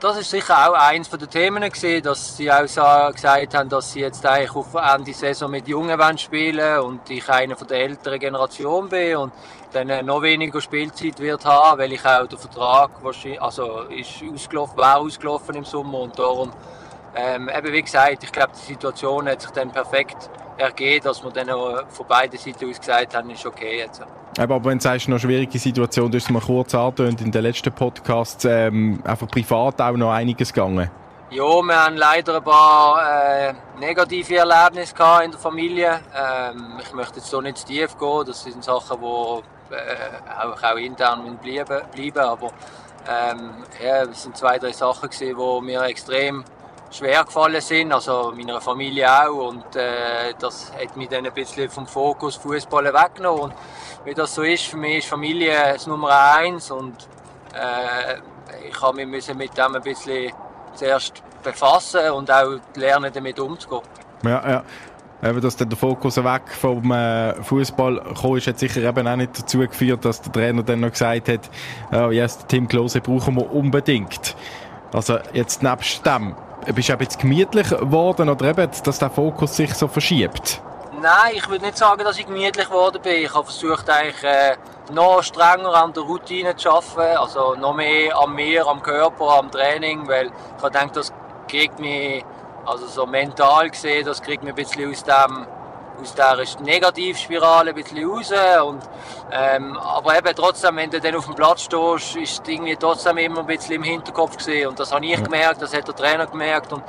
Das 0.00 0.16
ist 0.16 0.30
sicher 0.30 0.56
auch 0.66 0.72
eines 0.72 1.10
der 1.10 1.28
Themen 1.28 1.62
gewesen, 1.62 2.02
dass 2.02 2.34
sie 2.34 2.50
auch 2.50 2.62
gesagt 2.62 3.54
haben, 3.54 3.68
dass 3.68 3.92
sie 3.92 4.00
jetzt 4.00 4.24
eigentlich 4.24 4.56
auf 4.56 4.72
Ende 4.72 5.12
Saison 5.12 5.50
mit 5.50 5.68
Jungen 5.68 5.98
wollen 5.98 6.16
spielen 6.16 6.80
und 6.80 7.10
ich 7.10 7.28
einer 7.28 7.54
von 7.54 7.68
der 7.68 7.80
älteren 7.80 8.18
Generation 8.18 8.88
bin 8.88 9.16
und 9.18 9.32
dann 9.72 10.06
noch 10.06 10.22
weniger 10.22 10.58
Spielzeit 10.62 11.20
wird 11.20 11.44
haben, 11.44 11.80
weil 11.80 11.92
ich 11.92 12.02
auch 12.06 12.26
der 12.26 12.38
Vertrag 12.38 12.92
wahrscheinlich, 13.02 13.42
also 13.42 13.80
ist 13.90 14.24
ausgelaufen, 14.32 14.78
war 14.78 15.00
ausgelaufen 15.00 15.56
im 15.56 15.66
Sommer 15.66 15.98
und 15.98 16.18
darum 16.18 16.50
ähm, 17.14 17.48
eben 17.48 17.72
wie 17.72 17.82
gesagt, 17.82 18.22
ich 18.22 18.32
glaube, 18.32 18.52
die 18.54 18.72
Situation 18.72 19.28
hat 19.28 19.42
sich 19.42 19.50
dann 19.50 19.70
perfekt 19.70 20.30
ergeben, 20.56 21.04
dass 21.04 21.22
wir 21.24 21.30
dann 21.30 21.48
von 21.88 22.06
beiden 22.06 22.38
Seiten 22.38 22.70
aus 22.70 22.78
gesagt 22.78 23.16
haben, 23.16 23.30
ist 23.30 23.46
okay 23.46 23.78
jetzt. 23.78 24.02
Aber 24.38 24.64
wenn 24.64 24.78
du 24.78 24.84
sagst, 24.84 25.08
eine 25.08 25.18
schwierige 25.18 25.58
Situation, 25.58 26.10
du 26.10 26.16
hast 26.16 26.24
es 26.24 26.30
mal 26.30 26.40
kurz 26.40 26.74
angetönt 26.74 27.20
in 27.20 27.32
den 27.32 27.42
letzten 27.42 27.72
Podcasts, 27.72 28.44
ähm, 28.44 29.02
einfach 29.04 29.26
privat 29.28 29.80
auch 29.80 29.96
noch 29.96 30.12
einiges 30.12 30.52
gegangen. 30.52 30.90
Ja, 31.30 31.62
wir 31.62 31.84
haben 31.84 31.96
leider 31.96 32.36
ein 32.36 32.44
paar 32.44 33.48
äh, 33.48 33.54
negative 33.78 34.36
Erlebnisse 34.36 34.94
gehabt 34.94 35.24
in 35.24 35.30
der 35.30 35.40
Familie. 35.40 36.00
Ähm, 36.14 36.80
ich 36.82 36.92
möchte 36.92 37.16
jetzt 37.16 37.30
so 37.30 37.40
nicht 37.40 37.58
zu 37.58 37.66
tief 37.66 37.96
gehen, 37.98 38.24
das 38.26 38.42
sind 38.42 38.64
Sachen, 38.64 38.98
die 39.00 39.74
äh, 39.74 40.44
auch, 40.44 40.62
auch 40.62 40.76
intern 40.76 41.38
bleiben, 41.40 41.82
bleiben 41.94 42.18
aber 42.18 42.50
ähm, 43.08 43.64
ja, 43.82 44.02
es 44.02 44.24
sind 44.24 44.36
zwei, 44.36 44.58
drei 44.58 44.72
Sachen 44.72 45.08
gewesen, 45.08 45.36
die 45.36 45.66
mir 45.66 45.82
extrem 45.82 46.44
schwer 46.90 47.24
gefallen 47.24 47.60
sind, 47.60 47.92
also 47.92 48.32
meiner 48.36 48.60
Familie 48.60 49.08
auch 49.08 49.48
und 49.48 49.76
äh, 49.76 50.34
das 50.38 50.72
hat 50.72 50.96
mich 50.96 51.08
dann 51.08 51.24
ein 51.24 51.32
bisschen 51.32 51.70
vom 51.70 51.86
Fokus 51.86 52.36
Fußball 52.36 52.84
weggenommen 52.84 53.42
und 53.42 53.54
wie 54.04 54.14
das 54.14 54.34
so 54.34 54.42
ist, 54.42 54.64
für 54.64 54.76
mich 54.76 54.98
ist 54.98 55.08
Familie 55.08 55.54
das 55.72 55.86
Nummer 55.86 56.10
eins 56.36 56.70
und 56.70 56.96
äh, 57.54 58.18
ich 58.68 58.82
habe 58.82 59.06
mich 59.06 59.34
mit 59.34 59.56
dem 59.56 59.74
ein 59.76 59.82
bisschen 59.82 60.32
zuerst 60.74 61.22
befassen 61.42 62.10
und 62.10 62.30
auch 62.30 62.58
lernen 62.74 63.10
damit 63.12 63.38
umzugehen. 63.38 63.82
Ja, 64.24 64.50
ja. 64.50 64.64
Eben, 65.22 65.40
dass 65.42 65.54
der 65.54 65.70
Fokus 65.76 66.16
weg 66.16 66.42
vom 66.48 66.92
äh, 66.92 67.34
Fußball 67.42 68.00
gekommen 68.00 68.38
ist, 68.38 68.46
hat 68.46 68.58
sicher 68.58 68.80
eben 68.80 69.06
auch 69.06 69.16
nicht 69.16 69.38
dazu 69.38 69.58
geführt, 69.58 70.02
dass 70.06 70.22
der 70.22 70.32
Trainer 70.32 70.62
dann 70.62 70.80
noch 70.80 70.92
gesagt 70.92 71.28
hat, 71.28 71.50
oh, 71.92 72.10
yes, 72.10 72.38
Tim 72.48 72.66
Klose 72.66 73.02
brauchen 73.02 73.36
wir 73.36 73.52
unbedingt. 73.52 74.34
Also 74.92 75.18
jetzt 75.34 75.62
nebst 75.62 76.04
dem, 76.06 76.34
bist 76.74 76.88
du 76.88 76.96
bisschen 76.96 77.20
gemütlich 77.20 77.68
geworden 77.70 78.28
oder 78.28 78.46
eben, 78.46 78.70
dass 78.84 78.98
der 78.98 79.10
Fokus 79.10 79.56
sich 79.56 79.74
so 79.74 79.88
verschiebt? 79.88 80.60
Nein, 81.00 81.32
ich 81.34 81.48
würde 81.48 81.64
nicht 81.64 81.78
sagen, 81.78 82.04
dass 82.04 82.18
ich 82.18 82.26
gemütlich 82.26 82.66
geworden 82.66 83.00
bin. 83.02 83.24
Ich 83.24 83.34
habe 83.34 83.44
versucht, 83.44 83.88
eigentlich 83.88 84.22
äh, 84.22 84.56
noch 84.92 85.22
strenger 85.22 85.74
an 85.74 85.92
der 85.92 86.02
Routine 86.02 86.54
zu 86.56 86.70
arbeiten, 86.70 87.16
also 87.16 87.54
noch 87.54 87.74
mehr 87.74 88.16
an 88.18 88.34
mir, 88.34 88.66
am 88.66 88.82
Körper, 88.82 89.38
am 89.38 89.50
Training, 89.50 90.06
weil 90.06 90.26
ich 90.26 90.68
denke, 90.70 90.94
das 90.94 91.12
kriegt 91.48 91.78
mich, 91.78 92.24
also 92.66 92.86
so 92.86 93.06
mental 93.06 93.70
gesehen, 93.70 94.04
das 94.04 94.20
kriegt 94.20 94.42
mich 94.42 94.52
ein 94.52 94.56
bisschen 94.56 94.90
aus 94.90 95.02
dem 95.02 95.46
aus 96.00 96.14
dieser 96.14 96.62
Negativspirale 96.62 97.70
ein 97.70 97.76
bisschen 97.76 98.08
raus. 98.08 98.32
Und, 98.64 98.82
ähm, 99.32 99.76
aber 99.78 100.18
eben 100.18 100.34
trotzdem, 100.34 100.76
wenn 100.76 100.90
du 100.90 101.00
dann 101.00 101.14
auf 101.14 101.26
dem 101.26 101.34
Platz 101.34 101.62
stehst, 101.62 102.16
ist 102.16 102.48
irgendwie 102.48 102.76
trotzdem 102.76 103.18
immer 103.18 103.40
ein 103.40 103.46
bisschen 103.46 103.76
im 103.76 103.82
Hinterkopf 103.82 104.36
gesehen. 104.36 104.68
Und 104.68 104.78
das 104.80 104.92
habe 104.92 105.04
ich 105.04 105.22
gemerkt, 105.22 105.62
das 105.62 105.74
hat 105.74 105.86
der 105.86 105.94
Trainer 105.94 106.26
gemerkt. 106.26 106.72
Und 106.72 106.82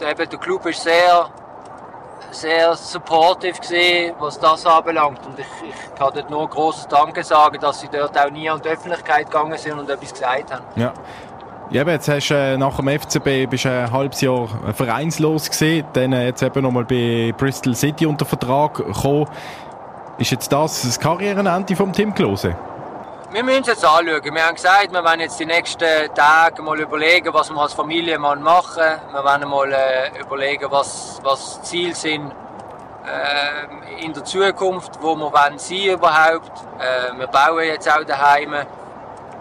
eben, 0.00 0.28
der 0.28 0.38
Club 0.38 0.66
ist 0.66 0.82
sehr, 0.82 1.28
sehr 2.30 2.76
supportive 2.76 3.58
gesehen, 3.58 4.14
was 4.18 4.38
das 4.38 4.66
anbelangt. 4.66 5.24
Und 5.26 5.38
ich, 5.38 5.46
ich 5.62 5.94
kann 5.94 6.12
dort 6.14 6.30
nur 6.30 6.48
großes 6.48 6.88
Danke 6.88 7.24
sagen, 7.24 7.58
dass 7.60 7.80
sie 7.80 7.88
dort 7.88 8.18
auch 8.18 8.30
nie 8.30 8.48
an 8.48 8.60
die 8.62 8.68
Öffentlichkeit 8.68 9.26
gegangen 9.26 9.56
sind 9.58 9.78
und 9.78 9.88
etwas 9.88 10.12
gesagt 10.12 10.52
haben. 10.52 10.64
Ja. 10.76 10.92
Ja, 11.70 11.86
jetzt 11.86 12.08
hast 12.08 12.28
du 12.28 12.34
äh, 12.34 12.56
nach 12.56 12.76
dem 12.76 12.88
FCB 12.88 13.50
bist 13.50 13.66
ein 13.66 13.92
halbes 13.92 14.22
Jahr 14.22 14.48
vereinslos 14.72 15.50
gesehen, 15.50 15.86
dann 15.92 16.14
äh, 16.14 16.28
jetzt 16.28 16.42
eben 16.42 16.62
nochmal 16.62 16.86
bei 16.86 17.34
Bristol 17.36 17.74
City 17.74 18.06
unter 18.06 18.24
Vertrag 18.24 18.76
gekommen. 18.76 19.26
Ist 20.16 20.30
jetzt 20.30 20.50
das 20.50 20.80
das 20.80 20.98
Karrierenende 20.98 21.76
vom 21.76 21.92
Tim 21.92 22.14
Klose? 22.14 22.56
Wir 23.32 23.44
müssen 23.44 23.60
es 23.60 23.66
jetzt 23.66 23.84
anschauen. 23.84 24.34
Wir 24.34 24.46
haben 24.46 24.54
gesagt, 24.54 24.90
wir 24.92 25.04
werden 25.04 25.20
jetzt 25.20 25.38
die 25.38 25.44
nächsten 25.44 26.14
Tage 26.14 26.62
mal 26.62 26.80
überlegen, 26.80 27.34
was 27.34 27.50
wir 27.50 27.60
als 27.60 27.74
Familie 27.74 28.18
machen 28.18 28.46
wollen. 28.46 29.00
Wir 29.12 29.24
werden 29.24 29.50
mal 29.50 29.70
äh, 29.70 30.18
überlegen, 30.22 30.70
was, 30.70 31.20
was 31.22 31.60
Ziele 31.64 31.94
sind 31.94 32.32
äh, 33.04 34.02
in 34.02 34.14
der 34.14 34.24
Zukunft, 34.24 34.92
wo 35.02 35.14
wir 35.16 35.30
wollen 35.30 35.58
sein 35.58 35.84
überhaupt. 35.84 36.50
Äh, 36.78 37.18
wir 37.18 37.26
bauen 37.26 37.64
jetzt 37.66 37.90
auch 37.90 38.04
daheim. 38.04 38.54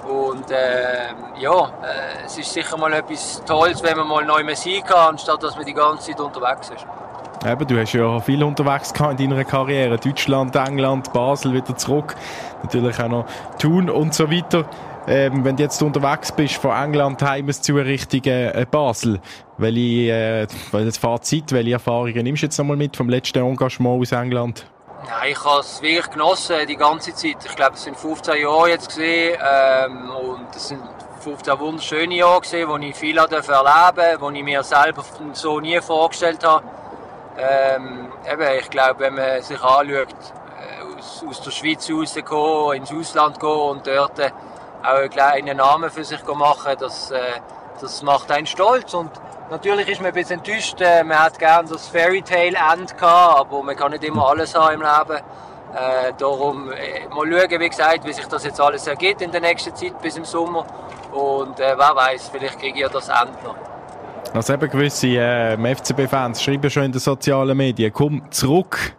Und 0.08 0.50
äh, 0.52 1.10
ja, 1.40 1.66
äh, 1.84 2.26
es 2.26 2.38
ist 2.38 2.54
sicher 2.54 2.78
mal 2.78 2.94
etwas 2.94 3.44
Tolles, 3.46 3.84
wenn 3.84 3.98
man 3.98 4.08
mal 4.08 4.26
neu 4.26 4.44
sein 4.56 4.84
kann, 4.86 5.10
anstatt 5.10 5.44
dass 5.44 5.56
man 5.56 5.66
die 5.66 5.74
ganze 5.74 6.12
Zeit 6.12 6.20
unterwegs 6.20 6.70
ist. 6.70 6.86
Eben, 7.46 7.68
du 7.68 7.80
hast 7.80 7.94
ja 7.94 8.20
viel 8.20 8.44
unterwegs 8.44 8.92
in 8.92 9.18
deiner 9.18 9.44
Karriere. 9.44 9.98
Deutschland, 9.98 10.56
England, 10.56 11.12
Basel, 11.14 11.54
wieder 11.54 11.76
zurück. 11.76 12.16
Natürlich 12.64 13.00
auch 13.00 13.10
noch 13.10 13.26
Thun 13.60 13.90
und 13.90 14.14
so 14.14 14.32
weiter. 14.32 14.66
Ähm, 15.08 15.46
wenn 15.46 15.56
du 15.56 15.64
jetzt 15.64 15.82
unterwegs 15.82 16.32
bist 16.32 16.56
von 16.56 16.72
England 16.72 17.22
heim 17.22 17.50
zu 17.52 17.76
Richtung 17.76 18.24
äh, 18.26 18.66
Basel, 18.70 19.20
welche, 19.58 20.12
äh, 20.12 20.48
welches 20.72 20.98
Fazit, 20.98 21.52
welche 21.52 21.74
Erfahrungen 21.74 22.24
nimmst 22.24 22.42
du 22.42 22.46
jetzt 22.48 22.58
nochmal 22.58 22.76
mit 22.76 22.98
vom 22.98 23.08
letzten 23.08 23.40
Engagement 23.40 24.02
aus 24.02 24.12
England? 24.12 24.66
Nein, 25.06 25.32
ich 25.32 25.44
habe 25.44 25.60
es 25.60 25.82
wirklich 25.82 26.10
genossen, 26.10 26.56
die 26.68 26.75
ganze 26.75 27.13
Zeit. 27.13 27.38
Ich 27.46 27.56
glaube, 27.56 27.75
es 27.75 27.84
sind 27.84 27.98
15 27.98 28.42
Jahre 28.42 28.70
jetzt 28.70 28.88
gesehen 28.88 29.38
ähm, 29.42 30.10
und 30.10 30.56
es 30.56 30.68
sind 30.70 30.82
15 31.22 31.60
wunderschöne 31.60 32.16
Jahre 32.16 32.42
gesehen, 32.42 32.68
wo 32.68 32.77
ich 32.77 32.96
viel 32.96 33.18
erleben 33.18 33.46
durfte, 33.46 34.18
wo 34.20 34.30
ich 34.32 34.44
mir 34.44 34.63
selber 34.63 35.04
so 35.34 35.60
nie 35.60 35.80
vorgestellt 35.82 36.44
habe. 36.44 36.63
Ähm, 37.38 38.12
eben, 38.30 38.60
ich 38.60 38.70
glaube, 38.70 39.00
wenn 39.00 39.16
man 39.16 39.42
sich 39.44 39.62
anschaut, 39.62 39.88
äh, 39.88 40.98
aus, 40.98 41.24
aus 41.27 41.42
der 41.42 41.51
Schweiz 41.51 41.89
rauskommen, 41.89 42.77
ins 42.77 42.92
Ausland 42.92 43.39
gehen 43.39 43.50
und 43.50 43.86
dort 43.86 44.18
äh, 44.20 44.32
auch 44.84 44.96
einen 44.96 45.10
kleinen 45.10 45.58
Namen 45.58 45.92
für 45.92 46.04
sich 46.04 46.24
machen, 46.25 46.75
das, 46.80 47.12
äh, 47.12 47.20
das 47.80 48.01
macht 48.01 48.32
einen 48.32 48.48
stolz 48.48 48.94
und 48.96 49.12
Natürlich 49.50 49.88
ist 49.88 50.01
man 50.01 50.08
ein 50.08 50.13
bisschen 50.13 50.39
enttäuscht. 50.39 50.82
Äh, 50.82 51.04
man 51.04 51.20
hat 51.20 51.39
gerne 51.39 51.70
das 51.70 51.88
Fairy 51.88 52.22
Tale 52.22 52.58
End 52.74 52.98
gehabt, 52.98 53.39
aber 53.39 53.63
man 53.63 53.75
kann 53.75 53.92
nicht 53.92 54.04
immer 54.04 54.27
alles 54.27 54.54
haben 54.54 54.75
im 54.75 54.82
Leben. 54.82 55.24
Äh, 55.74 56.13
darum 56.18 56.72
äh, 56.72 57.08
mal 57.10 57.25
schauen, 57.32 57.60
wie 57.60 57.70
gesagt, 57.70 58.06
wie 58.06 58.13
sich 58.13 58.25
das 58.25 58.44
jetzt 58.44 58.60
alles 58.60 58.88
ergibt 58.88 59.22
in 59.22 59.32
der 59.32 59.42
nächsten 59.42 59.74
Zeit 59.75 60.01
bis 60.01 60.18
im 60.18 60.25
Sommer. 60.25 60.66
Und 61.13 61.60
äh, 61.60 61.75
wer 61.77 61.96
weiß, 61.96 62.30
vielleicht 62.30 62.60
kriege 62.60 62.75
ich 62.75 62.82
ja 62.82 62.89
das 62.89 63.08
Ende 63.08 63.38
noch. 63.44 63.56
Also 64.34 64.54
eben 64.54 64.70
gewisse 64.70 65.08
äh, 65.08 65.75
FCB-Fans 65.75 66.44
schreiben 66.44 66.70
schon 66.70 66.84
in 66.84 66.92
den 66.92 67.00
sozialen 67.00 67.56
Medien, 67.56 67.92
komm 67.94 68.30
zurück. 68.30 68.94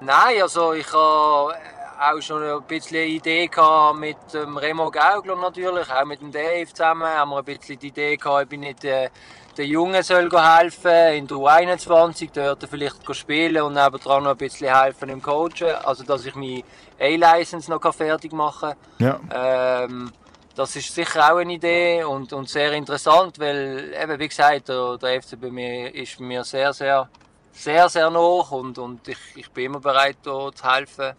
Nein, 0.00 0.42
also 0.42 0.74
ich 0.74 0.86
habe 0.92 1.54
auch 1.98 2.20
schon 2.20 2.42
ein 2.42 2.62
bisschen 2.62 2.98
eine 2.98 3.06
Idee 3.06 3.46
gehabt 3.46 3.98
mit 3.98 4.16
dem 4.32 4.56
Remo 4.56 4.90
Gaugler 4.90 5.36
natürlich, 5.36 5.90
auch 5.90 6.04
mit 6.04 6.20
dem 6.20 6.32
Dave 6.32 6.72
zusammen 6.72 7.08
haben 7.08 7.30
wir 7.30 7.38
ein 7.38 7.44
bisschen 7.44 7.78
die 7.78 7.88
Idee 7.88 8.16
gehabt, 8.16 8.52
ich 8.52 8.58
nicht 8.58 8.84
äh, 8.84 9.10
den 9.56 9.68
Jungen 9.68 10.02
soll 10.02 10.28
helfen 10.30 11.14
in 11.14 11.26
der 11.26 11.36
U21, 11.36 12.30
dort 12.32 12.64
vielleicht 12.68 13.14
spielen 13.14 13.62
und 13.62 13.74
nebenan 13.74 14.24
noch 14.24 14.30
ein 14.32 14.36
bisschen 14.36 14.74
helfen 14.74 15.08
im 15.08 15.22
Coachen, 15.22 15.74
also 15.84 16.02
dass 16.04 16.26
ich 16.26 16.34
meine 16.34 16.62
A-License 16.98 17.70
noch 17.70 17.94
fertig 17.94 18.32
machen 18.32 18.74
kann. 18.98 19.20
Ja. 19.30 19.84
Ähm, 19.84 20.12
das 20.54 20.76
ist 20.76 20.94
sicher 20.94 21.32
auch 21.32 21.38
eine 21.38 21.52
Idee 21.52 22.04
und, 22.04 22.32
und 22.32 22.48
sehr 22.48 22.72
interessant, 22.72 23.38
weil 23.38 23.92
eben, 24.00 24.18
wie 24.18 24.28
gesagt, 24.28 24.68
der, 24.68 24.96
der 24.98 25.20
FC 25.22 25.40
bei 25.40 25.50
mir 25.50 25.94
ist 25.94 26.20
mir 26.20 26.44
sehr, 26.44 26.72
sehr, 26.72 27.08
sehr, 27.52 27.88
sehr 27.88 28.10
nah 28.10 28.18
und, 28.18 28.78
und 28.78 29.08
ich, 29.08 29.18
ich 29.34 29.50
bin 29.50 29.66
immer 29.66 29.80
bereit, 29.80 30.16
da 30.22 30.50
zu 30.52 30.72
helfen, 30.72 31.12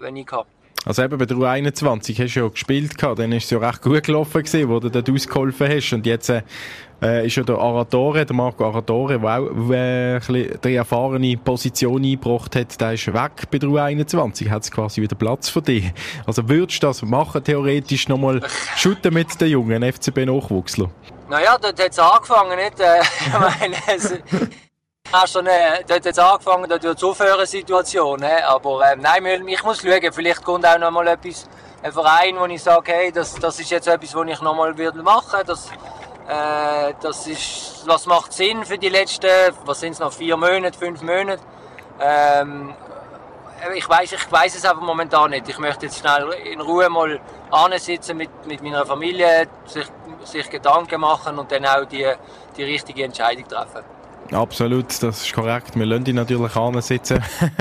wenn 0.00 0.16
ich 0.16 0.26
kann. 0.26 0.44
Also 0.86 1.02
eben 1.02 1.18
bei 1.18 1.26
der 1.26 1.36
U21 1.36 2.18
hast 2.18 2.34
du 2.36 2.40
ja 2.40 2.48
gespielt 2.48 2.96
gehabt, 2.96 3.18
dann 3.18 3.32
ist 3.32 3.44
es 3.44 3.50
ja 3.50 3.58
recht 3.58 3.82
gut 3.82 4.02
gelaufen 4.02 4.42
gewesen, 4.42 4.68
wo 4.70 4.80
du 4.80 4.88
dort 4.88 5.10
ausgeholfen 5.10 5.68
hast 5.68 5.92
und 5.92 6.06
jetzt 6.06 6.30
äh, 6.30 7.26
ist 7.26 7.36
ja 7.36 7.42
der 7.42 7.58
Aratore, 7.58 8.24
der 8.24 8.34
Marco 8.34 8.64
Aratore, 8.66 9.18
der 9.18 9.40
auch 9.40 9.70
äh, 9.70 10.58
die 10.64 10.74
erfahrene 10.74 11.36
Position 11.36 12.02
eingebracht 12.02 12.56
hat, 12.56 12.80
der 12.80 12.94
ist 12.94 13.06
weg 13.08 13.50
bei 13.50 13.58
der 13.58 13.68
U21, 13.68 14.48
hat 14.48 14.62
es 14.62 14.70
quasi 14.70 15.02
wieder 15.02 15.16
Platz 15.16 15.50
für 15.50 15.60
dich. 15.60 15.92
Also 16.26 16.48
würdest 16.48 16.82
du 16.82 16.86
das 16.86 17.02
machen, 17.02 17.44
theoretisch 17.44 18.08
nochmal 18.08 18.40
shooten 18.76 19.12
mit 19.12 19.38
den 19.38 19.48
jungen 19.48 19.82
FCB-Nachwuchsler? 19.82 20.90
Naja, 21.28 21.58
dort 21.60 21.78
hat 21.78 21.90
es 21.90 21.98
angefangen, 21.98 22.56
nicht? 22.56 22.80
Äh, 22.80 23.00
ich 23.26 23.38
meine, 23.38 23.76
es, 23.86 24.14
hast 25.12 25.36
äh, 25.36 25.84
dort 25.86 26.04
jetzt 26.04 26.18
angefangen, 26.18 26.68
dort 26.68 26.82
wird 26.82 27.02
aufhören 27.02 27.46
Situation, 27.46 28.22
äh, 28.22 28.42
aber 28.46 28.92
äh, 28.92 28.96
nein, 28.96 29.46
ich 29.48 29.62
muss 29.62 29.80
schauen, 29.80 30.12
vielleicht 30.12 30.44
kommt 30.44 30.66
auch 30.66 30.78
noch 30.78 30.90
mal 30.90 31.06
etwas, 31.08 31.48
ein 31.82 31.92
Verein, 31.92 32.38
wo 32.38 32.44
ich 32.46 32.62
sage, 32.62 32.92
hey, 32.92 33.12
das, 33.12 33.34
das 33.34 33.58
ist 33.58 33.70
jetzt 33.70 33.88
etwas, 33.88 34.14
was 34.14 34.28
ich 34.28 34.40
noch 34.40 34.54
mal 34.54 34.76
würde 34.76 35.02
machen, 35.02 35.40
das, 35.46 35.68
äh, 36.28 36.94
das 37.00 37.26
ist, 37.26 37.82
was 37.86 38.06
macht 38.06 38.32
Sinn 38.32 38.64
für 38.64 38.78
die 38.78 38.88
letzten, 38.88 39.28
was 39.64 39.80
sind 39.80 39.92
es 39.92 39.98
noch, 39.98 40.12
vier 40.12 40.36
Monate, 40.36 40.78
fünf 40.78 41.02
Monate, 41.02 41.42
ähm, 42.00 42.74
ich 43.74 43.86
weiß 43.88 44.12
ich 44.12 44.20
es 44.32 44.64
aber 44.64 44.80
momentan 44.80 45.30
nicht. 45.30 45.46
Ich 45.46 45.58
möchte 45.58 45.84
jetzt 45.84 45.98
schnell 45.98 46.30
in 46.50 46.62
Ruhe 46.62 46.88
mal 46.88 47.20
ansitzen 47.50 48.16
mit, 48.16 48.30
mit 48.46 48.62
meiner 48.62 48.86
Familie, 48.86 49.48
sich, 49.66 49.86
sich 50.24 50.48
Gedanken 50.48 50.98
machen 50.98 51.38
und 51.38 51.52
dann 51.52 51.66
auch 51.66 51.84
die, 51.84 52.10
die 52.56 52.64
richtige 52.64 53.04
Entscheidung 53.04 53.46
treffen. 53.46 53.84
Absolut, 54.32 54.86
das 55.02 55.22
ist 55.22 55.32
korrekt. 55.32 55.74
Wir 55.74 55.86
lassen 55.86 56.04
dich 56.04 56.14
natürlich 56.14 56.54
ansitzen. 56.54 57.22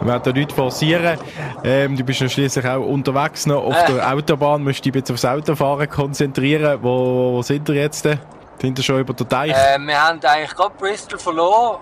wir 0.00 0.06
werden 0.06 0.22
da 0.24 0.32
nichts 0.32 0.54
forcieren. 0.54 1.18
Ähm, 1.62 1.96
du 1.96 2.02
bist 2.02 2.20
ja 2.20 2.28
schließlich 2.28 2.66
auch 2.66 2.84
unterwegs 2.84 3.46
noch 3.46 3.64
auf 3.64 3.76
äh. 3.88 3.92
der 3.92 4.12
Autobahn. 4.12 4.64
Musst 4.64 4.84
dich 4.84 4.94
jetzt 4.94 5.10
aufs 5.10 5.24
Autofahren 5.24 5.88
konzentrieren. 5.88 6.78
Wo, 6.82 7.34
wo 7.34 7.42
sind 7.42 7.68
wir 7.68 7.76
jetzt? 7.76 8.02
Sind 8.02 8.76
wir 8.76 8.82
schon 8.82 9.00
über 9.00 9.14
den 9.14 9.28
Teich? 9.28 9.52
Äh, 9.52 9.78
wir 9.78 10.02
haben 10.02 10.20
eigentlich 10.24 10.54
gerade 10.54 10.74
Bristol 10.76 11.18
verloren. 11.18 11.78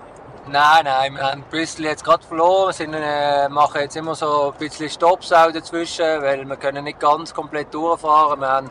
Nein, 0.49 0.85
nein, 0.85 1.13
wir 1.15 1.23
haben 1.23 1.43
Bristol 1.49 1.85
jetzt 1.85 2.03
gerade 2.03 2.25
verloren. 2.25 2.67
Wir 2.67 2.73
sind, 2.73 2.93
äh, 2.93 3.49
machen 3.49 3.81
jetzt 3.81 3.97
immer 3.97 4.13
so 4.13 4.53
ein 4.53 4.59
bisschen 4.59 4.89
Stops 4.89 5.33
auch 5.33 5.51
dazwischen, 5.51 6.05
weil 6.21 6.45
wir 6.45 6.55
können 6.55 6.83
nicht 6.83 6.99
ganz 6.99 7.33
komplett 7.33 7.73
durchfahren. 7.73 8.39
Wir 8.39 8.47
haben 8.47 8.69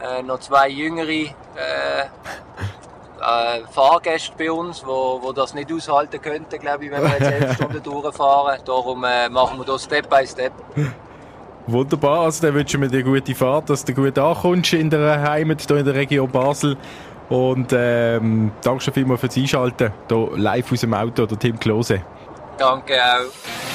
äh, 0.00 0.22
noch 0.22 0.38
zwei 0.38 0.68
jüngere 0.68 1.34
äh, 3.32 3.62
Fahrgäste 3.70 4.32
bei 4.36 4.50
uns, 4.50 4.84
wo, 4.84 5.20
wo 5.22 5.32
das 5.32 5.54
nicht 5.54 5.72
aushalten 5.72 6.20
könnten, 6.20 6.58
glaube 6.58 6.84
ich, 6.84 6.90
wenn 6.90 7.02
wir 7.02 7.10
jetzt 7.10 7.30
elf 7.30 7.54
Stunden 7.56 7.82
durchfahren. 7.82 8.60
Darum 8.64 9.04
äh, 9.04 9.28
machen 9.28 9.58
wir 9.58 9.64
das 9.64 9.84
Step 9.84 10.08
by 10.08 10.26
Step. 10.26 10.52
Wunderbar, 11.66 12.22
also 12.22 12.46
dann 12.46 12.54
wünschen 12.54 12.80
wir 12.80 12.88
dir 12.88 13.02
gute 13.02 13.34
Fahrt, 13.34 13.70
dass 13.70 13.84
du 13.84 13.94
gut 13.94 14.18
ankommst 14.18 14.72
in 14.72 14.90
der 14.90 15.22
Heimat, 15.22 15.62
hier 15.62 15.76
in 15.76 15.84
der 15.84 15.94
Region 15.94 16.30
Basel. 16.30 16.76
Und 17.28 17.72
ähm, 17.72 18.50
danke 18.62 18.82
schon 18.82 18.94
vielmals 18.94 19.20
fürs 19.20 19.36
Einschalten, 19.36 19.92
hier 20.08 20.28
live 20.36 20.72
aus 20.72 20.80
dem 20.80 20.92
Auto, 20.92 21.24
der 21.24 21.38
Tim 21.38 21.58
Klose. 21.58 22.02
Danke 22.58 22.94
auch. 22.94 23.71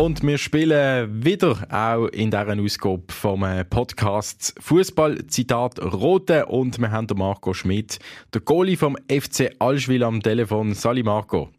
Und 0.00 0.22
wir 0.22 0.38
spielen 0.38 1.22
wieder 1.22 1.58
auch 1.70 2.06
in 2.06 2.30
dieser 2.30 2.58
Ausgabe 2.58 3.02
vom 3.08 3.42
äh, 3.42 3.66
Podcast 3.66 4.54
Fußball 4.58 5.26
Zitat 5.26 5.78
Rote 5.78 6.46
und 6.46 6.78
wir 6.78 6.90
haben 6.90 7.06
den 7.06 7.18
Marco 7.18 7.52
Schmidt, 7.52 7.98
der 8.32 8.40
Goalie 8.40 8.78
vom 8.78 8.96
FC 9.12 9.54
Allschwil 9.58 10.02
am 10.02 10.22
Telefon. 10.22 10.72
Sali 10.72 11.02
Marco. 11.02 11.50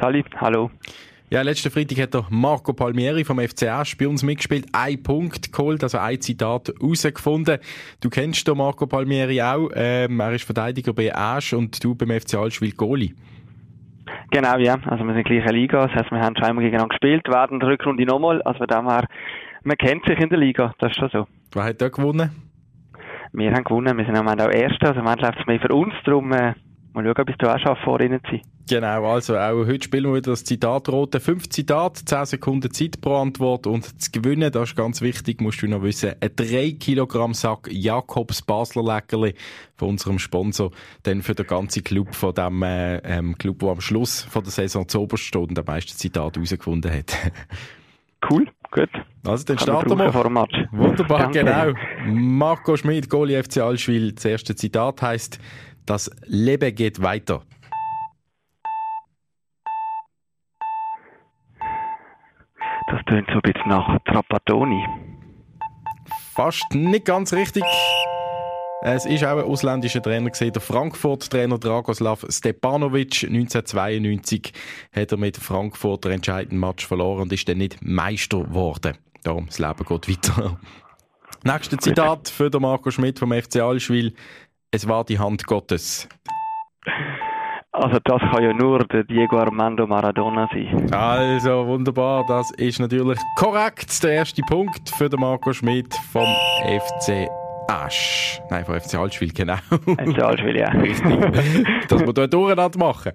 Sali, 0.00 0.24
hallo. 0.36 0.70
Ja, 1.28 1.42
letzten 1.42 1.70
Freitag 1.70 1.98
hat 1.98 2.14
der 2.14 2.26
Marco 2.30 2.72
Palmieri 2.72 3.22
vom 3.22 3.38
FC 3.38 3.64
Asch 3.64 3.98
bei 3.98 4.08
uns 4.08 4.22
mitgespielt, 4.22 4.64
ein 4.72 5.02
Punkt 5.02 5.52
geholt, 5.52 5.82
also 5.82 5.98
ein 5.98 6.22
Zitat 6.22 6.68
herausgefunden. 6.68 7.58
Du 8.00 8.08
kennst 8.08 8.48
den 8.48 8.56
Marco 8.56 8.86
Palmieri 8.86 9.42
auch, 9.42 9.68
ähm, 9.74 10.20
er 10.20 10.32
ist 10.32 10.44
Verteidiger 10.44 10.94
bei 10.94 11.14
Asch 11.14 11.52
und 11.52 11.84
du 11.84 11.94
beim 11.94 12.18
FC 12.18 12.36
Allschwil 12.36 12.72
Goalie. 12.72 13.12
Genau, 14.32 14.56
ja. 14.56 14.76
Also 14.86 15.04
wir 15.04 15.14
sind 15.14 15.24
gleiche 15.24 15.52
Liga. 15.52 15.86
Das 15.86 15.94
heißt, 15.94 16.10
wir 16.10 16.20
haben 16.20 16.34
schon 16.36 16.46
einmal 16.46 16.64
gegeneinander 16.64 16.96
gespielt, 16.98 17.28
werden 17.28 17.60
die 17.60 17.66
Rückrunde 17.66 18.04
nochmal. 18.06 18.40
Also 18.42 18.58
von 18.58 18.66
dem 18.66 18.88
her, 18.88 19.06
man 19.62 19.76
kennt 19.76 20.06
sich 20.06 20.18
in 20.18 20.30
der 20.30 20.38
Liga. 20.38 20.74
Das 20.78 20.90
ist 20.90 20.98
schon 20.98 21.10
so. 21.10 21.26
Wer 21.52 21.64
hat 21.64 21.82
da 21.82 21.88
gewonnen? 21.88 22.30
Wir 23.34 23.52
haben 23.52 23.64
gewonnen. 23.64 23.96
Wir 23.96 24.06
sind 24.06 24.16
am 24.16 24.26
Ende 24.28 24.46
auch 24.46 24.50
Erster. 24.50 24.88
Also 24.88 25.00
am 25.00 25.06
Ende 25.06 25.26
läuft 25.26 25.38
es 25.40 25.46
mehr 25.46 25.60
für 25.60 25.74
uns. 25.74 25.92
Darum, 26.04 26.32
äh, 26.32 26.54
Mal 26.94 27.04
schauen, 27.04 27.24
bis 27.24 27.36
du 27.38 27.48
auch 27.48 27.58
schaffst, 27.58 27.84
vor 27.84 28.00
ihnen 28.02 28.20
zu 28.24 28.32
sein. 28.32 28.42
Genau, 28.68 29.12
also 29.12 29.36
auch 29.36 29.66
heute 29.66 29.84
spielen 29.84 30.04
wir 30.04 30.14
wieder 30.14 30.30
das 30.30 30.44
Zitat 30.44 30.88
rote. 30.88 31.18
Fünf 31.20 31.48
Zitat, 31.48 31.96
zehn 32.04 32.24
Sekunden 32.24 32.72
Zeit 32.72 33.00
pro 33.00 33.16
Antwort 33.16 33.66
und 33.66 34.00
zu 34.00 34.10
gewinnen, 34.12 34.52
das 34.52 34.70
ist 34.70 34.76
ganz 34.76 35.00
wichtig, 35.00 35.40
musst 35.40 35.62
du 35.62 35.68
noch 35.68 35.82
wissen, 35.82 36.14
ein 36.20 36.30
3 36.34 36.76
Kilogramm 36.78 37.34
Sack 37.34 37.68
Jakobs 37.70 38.42
Basler 38.42 38.84
Leckerli 38.84 39.34
von 39.76 39.90
unserem 39.90 40.18
Sponsor, 40.18 40.70
dann 41.02 41.22
für 41.22 41.34
den 41.34 41.46
ganzen 41.46 41.82
Club 41.82 42.14
von 42.14 42.34
dem 42.34 42.62
äh, 42.62 42.98
ähm, 42.98 43.36
Club, 43.36 43.58
der 43.58 43.70
am 43.70 43.80
Schluss 43.80 44.22
von 44.22 44.44
der 44.44 44.52
Saison 44.52 44.86
zu 44.86 45.00
oberst 45.00 45.24
steht 45.24 45.48
und 45.48 45.58
am 45.58 45.64
meisten 45.64 45.96
Zitat 45.96 46.36
herausgefunden 46.36 46.92
hat. 46.92 47.16
cool, 48.30 48.46
gut. 48.70 48.90
Also 49.26 49.44
dann 49.44 49.58
starten 49.58 49.98
wir. 49.98 50.30
Match. 50.30 50.54
Wunderbar, 50.70 51.30
Danke. 51.30 51.40
genau. 51.40 51.72
Marco 52.06 52.76
Schmidt, 52.76 53.10
Goalie 53.10 53.42
FC 53.42 53.58
Allschwil, 53.58 54.12
das 54.12 54.24
erste 54.24 54.54
Zitat 54.54 55.02
heißt 55.02 55.40
das 55.84 56.10
Leben 56.26 56.74
geht 56.74 57.02
weiter. 57.02 57.42
Das 62.92 63.02
tönt 63.06 63.26
so 63.28 63.36
ein 63.36 63.40
bisschen 63.40 63.68
nach 63.70 63.98
Trapattoni. 64.04 64.86
Fast 66.34 66.74
nicht 66.74 67.06
ganz 67.06 67.32
richtig. 67.32 67.64
Es 68.82 69.06
ist 69.06 69.24
auch 69.24 69.38
ein 69.38 69.44
ausländischer 69.44 70.02
Trainer 70.02 70.28
gesehen, 70.28 70.52
der 70.52 70.60
Frankfurt-Trainer 70.60 71.58
Dragoslav 71.58 72.26
Stepanovic. 72.28 73.24
1992 73.24 74.52
hat 74.94 75.10
er 75.10 75.16
mit 75.16 75.38
Frankfurt 75.38 76.04
den 76.04 76.12
entscheidenden 76.12 76.60
Match 76.60 76.86
verloren 76.86 77.22
und 77.22 77.32
ist 77.32 77.48
dann 77.48 77.58
nicht 77.58 77.78
Meister 77.80 78.42
geworden. 78.42 78.98
Darum, 79.22 79.46
das 79.46 79.58
Leben 79.58 79.84
geht 79.86 80.08
weiter. 80.10 80.60
Nächstes 81.44 81.78
Zitat 81.78 82.28
für 82.28 82.50
den 82.50 82.60
Marco 82.60 82.90
Schmidt 82.90 83.18
vom 83.18 83.32
FC 83.32 83.56
Allschwil. 83.60 84.12
Es 84.70 84.86
war 84.86 85.04
die 85.04 85.18
Hand 85.18 85.46
Gottes. 85.46 86.08
Also 87.74 87.98
das 88.04 88.20
kann 88.20 88.42
ja 88.42 88.52
nur 88.52 88.80
der 88.80 89.02
Diego 89.04 89.38
Armando 89.38 89.86
Maradona 89.86 90.46
sein. 90.52 90.92
Also 90.92 91.66
wunderbar, 91.66 92.22
das 92.26 92.50
ist 92.58 92.78
natürlich 92.78 93.18
korrekt. 93.34 94.02
Der 94.04 94.12
erste 94.12 94.42
Punkt 94.42 94.90
für 94.90 95.08
den 95.08 95.18
Marco 95.18 95.54
Schmidt 95.54 95.94
vom 96.12 96.26
FC 96.66 97.30
Asch. 97.68 98.42
Nein, 98.50 98.66
von 98.66 98.78
FC 98.78 98.96
Altschwil, 98.96 99.32
genau. 99.32 99.56
FC 99.56 100.22
Altschwil, 100.22 100.58
ja. 100.58 100.68
Richtig. 100.68 101.18
Dass 101.88 102.00
wir 102.00 102.12
hier 102.14 102.28
durcheinander 102.28 102.78
machen. 102.78 103.12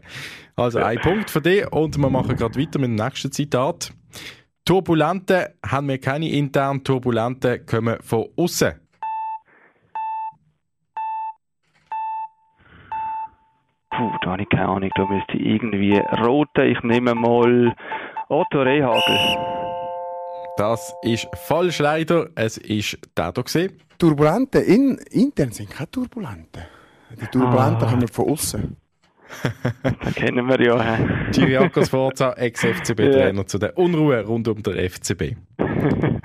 Also 0.55 0.79
ein 0.79 0.99
Punkt 1.01 1.29
für 1.29 1.41
dich 1.41 1.71
und 1.71 1.95
wir 1.95 2.09
machen 2.09 2.35
gerade 2.35 2.59
weiter 2.59 2.79
mit 2.79 2.89
dem 2.89 2.95
nächsten 2.95 3.31
Zitat. 3.31 3.93
Turbulente 4.65 5.53
haben 5.63 5.87
wir 5.87 5.99
keine 5.99 6.29
internen 6.31 6.83
Turbulente, 6.83 7.59
kommen 7.59 7.97
von 8.01 8.25
außen. 8.35 8.73
Puh, 13.98 14.12
da 14.22 14.32
habe 14.32 14.44
ich 14.44 14.50
keine 14.50 14.68
Ahnung. 14.68 14.92
Da 14.96 15.06
müsste 15.08 15.38
ich 15.38 15.46
irgendwie 15.46 15.98
rote. 16.24 16.63
Ich 16.66 16.82
nehme 16.84 17.16
mal 17.16 17.74
Otto 18.30 18.62
Rehagel. 18.62 19.18
Das 20.58 20.94
ist 21.01 21.27
falsch 21.48 21.80
leider. 21.80 22.27
Es 22.36 22.58
ist 22.58 23.00
der 23.18 23.32
hier 23.34 23.44
gesehen. 23.44 23.80
Turbulente 23.98 24.60
in, 24.60 25.00
intern 25.10 25.51
sind 25.51 25.72
keine 25.72 25.89
Turbulente. 25.89 26.68
Die 27.20 27.25
Turbulenten 27.25 27.88
ah. 27.88 27.89
kommen 27.89 28.08
von 28.08 28.30
außen. 28.30 28.77
das 29.84 30.16
kennen 30.16 30.48
wir 30.48 30.62
ja. 30.62 30.98
Giriakos 31.32 31.89
Forza, 31.89 32.34
Ex-FCB-Trainer 32.34 33.42
ja. 33.42 33.48
zu 33.48 33.58
der 33.58 33.77
Unruhe 33.77 34.24
rund 34.24 34.48
um 34.48 34.62
den 34.62 34.89
FCB. 34.89 35.36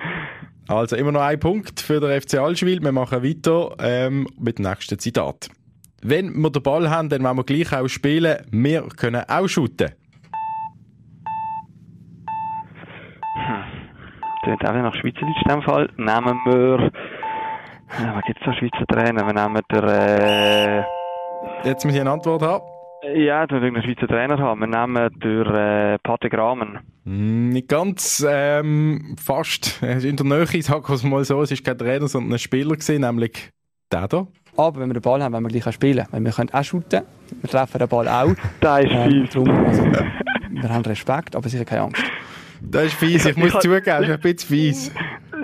Also 0.69 0.97
immer 0.97 1.12
noch 1.12 1.23
ein 1.23 1.41
Punkt 1.41 1.81
für 1.81 2.00
den 2.00 2.19
FC 2.19 2.38
Allschwil. 2.38 2.81
Wir 2.81 2.93
machen 2.93 3.23
weiter 3.23 3.75
ähm, 3.81 4.29
mit 4.38 4.59
dem 4.59 4.64
nächsten 4.64 4.99
Zitat. 4.99 5.50
Wenn 6.04 6.35
wir 6.35 6.50
den 6.50 6.62
Ball 6.62 6.90
haben, 6.90 7.09
dann 7.09 7.23
wollen 7.23 7.37
wir 7.37 7.44
gleich 7.44 7.73
auch 7.73 7.87
spielen. 7.87 8.44
Wir 8.50 8.82
können 8.97 9.23
auch 9.28 9.47
shooten. 9.47 9.90
Hm. 13.36 13.65
Klingt 14.43 14.67
auch 14.67 14.73
nach 14.75 14.95
Schweizerdeutsch 14.97 15.43
in 15.43 15.49
dem 15.49 15.62
Fall. 15.62 15.88
Nehmen 15.97 16.38
wir... 16.45 16.91
Ja, 18.00 18.17
was 18.17 18.25
gibt 18.25 18.41
es 18.41 18.47
da 18.47 18.52
Schweizer 18.54 18.86
Trainer? 18.88 19.26
Wir 19.26 19.32
nehmen 19.32 19.62
der... 19.71 20.84
Äh... 21.62 21.69
Jetzt 21.69 21.84
muss 21.84 21.95
ich 21.95 22.00
eine 22.00 22.10
Antwort 22.10 22.43
haben. 22.43 22.65
Ja, 23.15 23.47
da 23.47 23.56
einen 23.56 23.82
Schweizer 23.82 24.08
Trainer 24.08 24.38
haben. 24.38 24.60
Wir 24.60 24.67
nehmen 24.67 25.21
der 25.23 25.95
äh, 25.95 25.99
Patrick 26.02 26.34
Rahmen. 26.36 26.80
Hm, 27.04 27.50
nicht 27.50 27.69
ganz, 27.69 28.26
ähm, 28.28 29.15
fast. 29.25 29.80
In 29.82 30.17
der 30.17 30.26
Nähe, 30.26 30.62
sagen 30.62 30.84
wir 30.88 30.95
es 30.97 31.04
mal 31.04 31.25
so, 31.25 31.43
es 31.43 31.52
ist 31.52 31.65
kein 31.65 31.78
Trainer, 31.78 32.08
sondern 32.08 32.32
ein 32.32 32.38
Spieler 32.41 32.75
gewesen, 32.75 33.02
nämlich 33.02 33.52
der 33.93 34.09
da. 34.09 34.26
Aber 34.57 34.81
wenn 34.81 34.89
wir 34.89 34.95
den 34.95 35.02
Ball 35.02 35.23
haben, 35.23 35.33
wollen 35.33 35.45
wir 35.45 35.61
gleich 35.61 35.75
spielen. 35.75 36.07
Weil 36.11 36.25
wir 36.25 36.33
können 36.33 36.50
auch 36.52 36.65
shooten, 36.65 37.02
wir 37.41 37.50
treffen 37.50 37.78
den 37.78 37.89
Ball 37.89 38.09
auch. 38.09 38.35
Das 38.61 38.85
ist 38.85 38.91
ähm, 38.93 39.26
fies. 39.26 39.37
also, 39.37 39.85
wir 40.50 40.69
haben 40.69 40.85
Respekt, 40.85 41.37
aber 41.37 41.49
sicher 41.49 41.65
keine 41.65 41.83
Angst. 41.83 42.02
Das 42.61 42.85
ist 42.85 42.95
fies, 42.95 43.25
ich 43.25 43.37
muss 43.37 43.55
ich 43.55 43.61
zugeben, 43.61 43.85
das 43.85 44.02
ist 44.02 44.11
ein 44.11 44.21
bisschen 44.21 44.49
fies. 44.49 44.93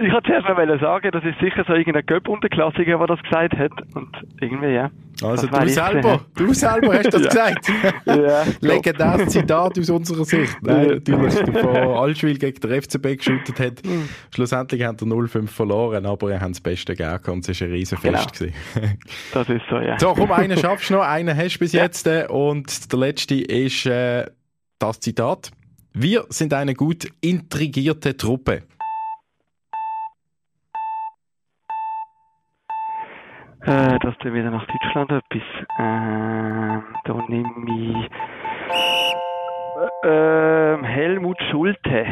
Ich 0.01 0.13
wollte 0.13 0.29
zuerst 0.29 0.47
mal 0.47 0.79
sagen, 0.81 1.11
das 1.13 1.25
ist 1.25 1.39
sicher 1.41 1.65
so 1.67 1.73
irgendein 1.73 2.07
Göpp-Unterklassiker, 2.07 2.99
der 2.99 3.07
das 3.07 3.23
gesagt 3.23 3.57
hat. 3.57 3.73
Und 3.95 4.17
irgendwie, 4.41 4.69
ja. 4.75 4.91
Also 5.23 5.49
du 5.49 5.69
selber, 5.69 6.21
du 6.37 6.55
selber 6.55 6.95
hast 6.95 7.13
das 7.13 7.23
gesagt. 7.25 7.69
ja. 8.07 8.45
Legendäres 8.61 9.29
Zitat 9.33 9.79
aus 9.79 9.91
unserer 9.91 10.25
Sicht. 10.25 10.57
Nein, 10.63 10.87
natürlich, 10.89 11.35
der 11.53 11.65
von 11.65 11.77
Altschwil 11.77 12.39
gegen 12.39 12.61
den 12.61 12.83
FCB 12.83 13.17
geschüttet 13.17 13.59
hat. 13.59 13.85
Mhm. 13.85 14.09
Schlussendlich 14.33 14.85
haben 14.85 15.01
wir 15.01 15.07
0-5 15.09 15.49
verloren, 15.49 16.07
aber 16.07 16.31
er 16.31 16.41
hat 16.41 16.51
das 16.51 16.61
Beste 16.61 16.95
gegeben 16.95 17.33
und 17.33 17.49
es 17.49 17.61
war 17.61 17.67
ein 17.67 17.73
Riesenfest. 17.73 18.39
Genau. 18.39 18.53
das 19.33 19.49
ist 19.49 19.63
so, 19.69 19.79
ja. 19.79 19.99
So, 19.99 20.15
komm, 20.15 20.31
einen 20.31 20.57
schaffst 20.57 20.91
du 20.91 20.95
noch, 20.95 21.03
einen 21.03 21.37
hast 21.37 21.57
du 21.57 21.59
bis 21.59 21.73
ja. 21.73 21.83
jetzt 21.83 22.07
äh, 22.07 22.27
und 22.29 22.93
der 22.93 22.99
letzte 23.01 23.35
ist 23.35 23.87
äh, 23.87 24.27
das 24.79 25.01
Zitat. 25.01 25.51
Wir 25.93 26.25
sind 26.29 26.55
eine 26.55 26.75
gut 26.75 27.09
intrigierte 27.21 28.17
Truppe. 28.17 28.63
Äh, 33.69 33.99
das 33.99 34.15
dann 34.23 34.33
wieder 34.33 34.51
nach 34.51 34.67
Deutschland 34.67 35.11
etwas. 35.11 35.43
Äh, 35.79 36.81
da 37.05 37.25
nehme 37.29 37.53
ich 37.69 38.11
äh, 40.09 40.87
Helmut 40.87 41.37
Schulte. 41.51 42.07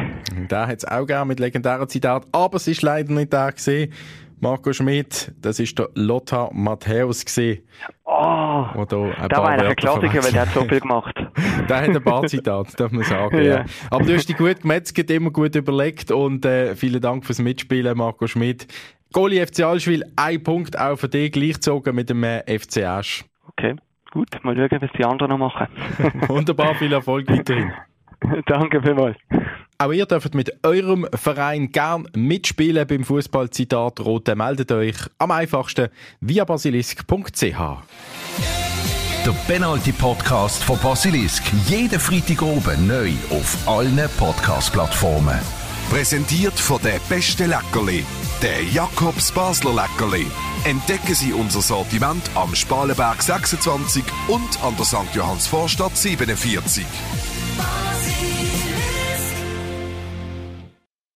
Der 0.51 0.67
hat 0.67 0.77
es 0.77 0.85
auch 0.85 1.07
gerne 1.07 1.25
mit 1.25 1.39
legendären 1.39 1.89
Zitat, 1.89 2.27
aber 2.31 2.57
es 2.57 2.67
ist 2.67 2.83
leider 2.83 3.11
nicht 3.11 3.33
der 3.33 3.51
gesehen. 3.53 3.91
Marco 4.39 4.71
Schmidt, 4.71 5.33
das 5.41 5.59
ist 5.59 5.79
der 5.79 5.89
Lothar 5.95 6.51
Matthäus 6.53 7.25
gesehen. 7.25 7.63
Oh, 8.05 8.85
da 8.87 8.97
war 8.97 9.49
ein 9.49 9.75
Klassiker, 9.75 10.23
weil 10.23 10.31
der 10.31 10.41
hat 10.41 10.49
so 10.49 10.61
viel 10.61 10.79
gemacht. 10.79 11.15
der 11.69 11.81
hat 11.81 11.89
ein 11.89 12.03
paar 12.03 12.23
Zitate, 12.27 12.77
darf 12.77 12.91
man 12.91 13.03
sagen. 13.03 13.43
ja. 13.43 13.65
Aber 13.89 14.05
du 14.05 14.13
hast 14.13 14.29
dich 14.29 14.37
gut 14.37 14.61
gemetzelt, 14.61 15.09
immer 15.09 15.31
gut 15.31 15.55
überlegt 15.55 16.11
und 16.11 16.45
äh, 16.45 16.75
vielen 16.75 17.01
Dank 17.01 17.25
fürs 17.25 17.39
Mitspielen, 17.39 17.97
Marco 17.97 18.27
Schmidt. 18.27 18.67
Goli 19.13 19.45
FC 19.45 19.61
Allschwil, 19.61 20.03
ein 20.15 20.43
Punkt 20.43 20.77
auch 20.77 20.97
für 20.97 21.09
dich, 21.09 21.31
gleichzogen 21.31 21.95
mit 21.95 22.09
dem 22.09 22.23
äh, 22.23 22.41
FC 22.59 22.83
Asch. 22.85 23.25
Okay, 23.49 23.75
gut. 24.11 24.29
Mal 24.43 24.55
schauen, 24.55 24.81
was 24.81 24.91
die 24.97 25.05
anderen 25.05 25.29
noch 25.29 25.37
machen. 25.37 25.67
Wunderbar, 26.27 26.75
viel 26.75 26.93
Erfolg 26.93 27.29
weiterhin. 27.29 27.71
Danke 28.45 28.81
vielmals. 28.81 29.17
Auch 29.79 29.91
ihr 29.91 30.07
dürft 30.07 30.33
mit 30.33 30.51
eurem 30.63 31.07
Verein 31.13 31.71
gern 31.71 32.07
mitspielen 32.15 32.87
beim 32.87 33.03
Fußballzitat 33.03 33.99
Rote. 33.99 34.35
Meldet 34.35 34.71
euch 34.71 34.95
am 35.19 35.29
einfachsten 35.29 35.89
via 36.19 36.45
basilisk.ch. 36.45 37.43
Der 39.25 39.33
Penalty 39.45 39.91
Podcast 39.91 40.63
von 40.63 40.79
Basilisk. 40.79 41.43
Jeden 41.67 41.99
Freitag 41.99 42.41
oben 42.41 42.87
neu 42.87 43.11
auf 43.29 43.67
allen 43.67 43.99
Podcast-Plattformen. 44.17 45.37
Präsentiert 45.91 46.59
von 46.59 46.81
der 46.81 46.99
beste 47.07 47.45
Leckerli, 47.45 48.03
der 48.41 48.63
Jakobs 48.63 49.31
Basler 49.31 49.73
Leckerli. 49.73 50.27
Entdecken 50.63 51.15
Sie 51.15 51.33
unser 51.33 51.61
Sortiment 51.61 52.23
am 52.35 52.53
Spalenberg 52.55 53.21
26 53.21 54.03
und 54.27 54.63
an 54.63 54.75
der 54.75 54.85
St. 54.85 55.13
Johanns 55.13 55.47
Vorstadt 55.47 55.97
47. 55.97 56.85